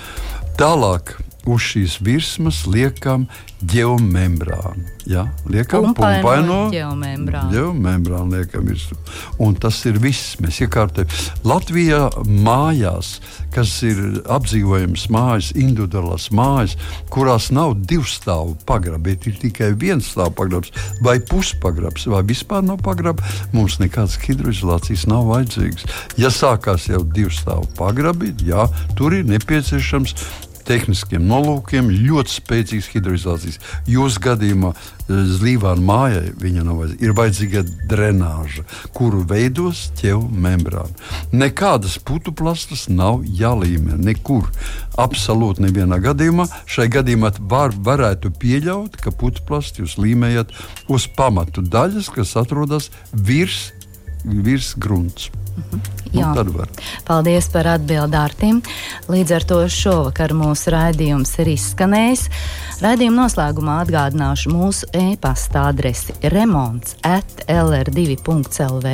Tālāk 0.57 1.15
uz 1.45 1.61
šīs 1.73 1.97
virsmas 2.03 2.63
liekam 2.69 3.27
geomembrānu. 3.63 4.83
Ja? 5.07 5.25
Liekam 5.47 5.89
pumpaino 5.95 6.69
geomembrānu. 6.71 7.51
liekam 8.31 8.67
virsmu. 8.67 8.97
Un 9.43 9.55
tas 9.55 9.77
ir 9.87 9.99
viss. 10.03 10.37
Mēs 10.43 10.61
iekārtojam 10.63 11.11
Latvijā 11.47 12.05
mājās, 12.27 13.17
kas 13.55 13.75
ir 13.87 13.99
apdzīvojams 14.31 15.05
mājas, 15.13 15.51
individuālās 15.55 16.29
mājas, 16.35 16.77
kurās 17.13 17.49
nav 17.55 17.75
divu 17.87 18.07
stāvu 18.07 18.55
pagrabi, 18.67 19.11
bet 19.11 19.27
ir 19.27 19.39
tikai 19.41 19.73
viens 19.79 20.13
stāvu 20.13 20.35
pagrabs 20.39 20.71
vai 21.03 21.19
puspagrabs, 21.19 22.07
vai 22.11 22.23
vispār 22.27 22.63
nav 22.65 22.79
pagraba. 22.83 23.23
Mums 23.55 23.79
nekādas 23.83 24.17
hidroizolācijas 24.23 25.07
nav 25.11 25.27
vajadzīgas. 25.31 25.87
Ja 26.19 26.31
sākās 26.33 26.87
jau 26.91 27.03
divu 27.03 27.31
stāvu 27.33 27.67
pagrabi, 27.79 28.33
jā, 28.47 28.67
tur 28.97 29.15
ir 29.19 29.27
nepieciešams 29.27 30.15
tehniskiem 30.67 31.23
nolūkiem 31.27 31.89
ļoti 31.91 32.33
spēcīgas 32.37 32.89
hidroizolācijas. 32.93 33.59
Jūsu 33.89 34.21
gadījumā 34.23 34.71
eh, 34.73 35.21
Zlīvāna 35.33 35.83
mājai 35.87 36.33
viņa 36.41 36.65
nav 36.67 36.81
vajadzīga. 36.81 37.03
Ir 37.03 37.15
vajadzīga 37.17 37.63
drenāža, 37.91 38.65
kuru 38.95 39.23
veidos 39.29 39.85
ķēvu 39.99 40.29
membrāna. 40.45 41.09
Nekādas 41.33 41.97
putu 42.03 42.33
plasmas 42.35 42.87
nav 42.91 43.23
jālīmē 43.27 43.97
nekur. 44.01 44.49
Absolūti 44.99 45.65
nevienā 45.67 45.99
gadījumā. 46.03 46.47
Šai 46.69 46.89
gadījumā 46.93 47.33
var, 47.51 47.75
varētu 47.75 48.33
pieļaut, 48.39 48.99
ka 49.01 49.13
putu 49.15 49.45
plastu 49.47 49.83
jūs 49.83 49.97
līmējat 50.01 50.53
uz 50.91 51.07
pamatu 51.17 51.63
daļas, 51.65 52.11
kas 52.13 52.35
atrodas 52.39 52.91
virs, 53.13 53.71
virs 54.23 54.73
grunts. 54.77 55.31
Mhm. 55.53 56.02
Jā, 56.13 56.29
nu, 56.37 56.65
paldies 57.07 57.47
par 57.53 57.67
atbildi 57.73 58.13
Dārtim. 58.13 58.59
Līdz 59.09 59.33
ar 59.37 59.45
to 59.49 59.59
šovakar 59.71 60.33
mūsu 60.37 60.73
raidījums 60.73 61.31
ir 61.41 61.53
izskanējis. 61.55 62.27
Raidījuma 62.83 63.23
noslēgumā 63.23 63.79
atgādināšu 63.85 64.51
mūsu 64.53 64.89
e-pasta 64.97 65.67
adresi 65.69 66.13
remonds 66.33 66.97
at 67.07 67.45
lr2.lv. 67.47 68.93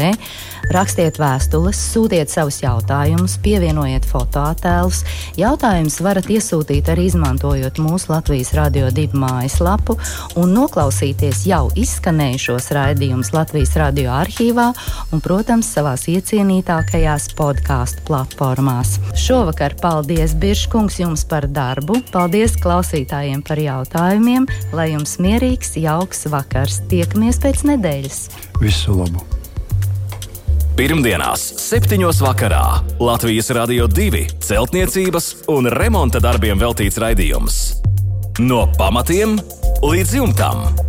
Rakstiet 0.70 1.18
vēstules, 1.20 1.80
sūtiet 1.96 2.32
savus 2.32 2.60
jautājumus, 2.62 3.40
pievienojiet 3.44 4.06
fotoattēlus. 4.08 5.02
Jautājumus 5.40 6.00
varat 6.06 6.30
iesūtīt 6.30 6.92
arī 6.94 7.08
izmantojot 7.10 7.82
mūsu 7.82 8.14
Latvijas 8.14 8.54
Radio 8.58 8.92
2 8.94 9.18
mājaslapu 9.18 9.98
un 10.40 10.54
noklausīties 10.56 11.48
jau 11.50 11.66
izskanējušos 11.80 12.70
raidījumus 12.78 13.34
Latvijas 13.34 13.76
radio 13.82 14.14
arhīvā 14.22 14.70
un, 15.12 15.24
protams, 15.26 15.74
savās 15.74 16.06
iecienījumās 16.08 16.40
iecienītākajās 17.10 17.34
podkāstu 17.38 18.04
platformās. 18.06 19.00
Šovakar 19.18 19.76
paldies 19.82 20.36
Biržkungs 20.36 21.00
jums 21.00 21.26
par 21.26 21.48
darbu, 21.48 22.02
paldies 22.12 22.56
klausītājiem 22.60 23.42
par 23.42 23.58
jautājumiem, 23.58 24.48
lai 24.74 24.94
jums 24.94 25.18
mierīgs, 25.20 25.78
jauks 25.78 26.28
vakars. 26.30 26.82
Tiekamies 26.90 27.40
pēc 27.42 27.66
nedēļas. 27.66 28.30
Visu 28.62 28.94
labu! 28.94 29.24
Pirmdienās, 30.80 31.42
7. 31.60 32.00
vakarā 32.24 32.80
Latvijas 33.00 33.50
Rādio 33.52 33.90
2 33.92 34.40
celtniecības 34.40 35.34
un 35.52 35.68
remonta 35.68 36.22
darbiem 36.24 36.60
veltīts 36.60 37.00
raidījums. 37.02 37.82
No 38.40 38.64
pamatiem 38.78 39.36
līdz 39.84 40.16
jumtam! 40.22 40.89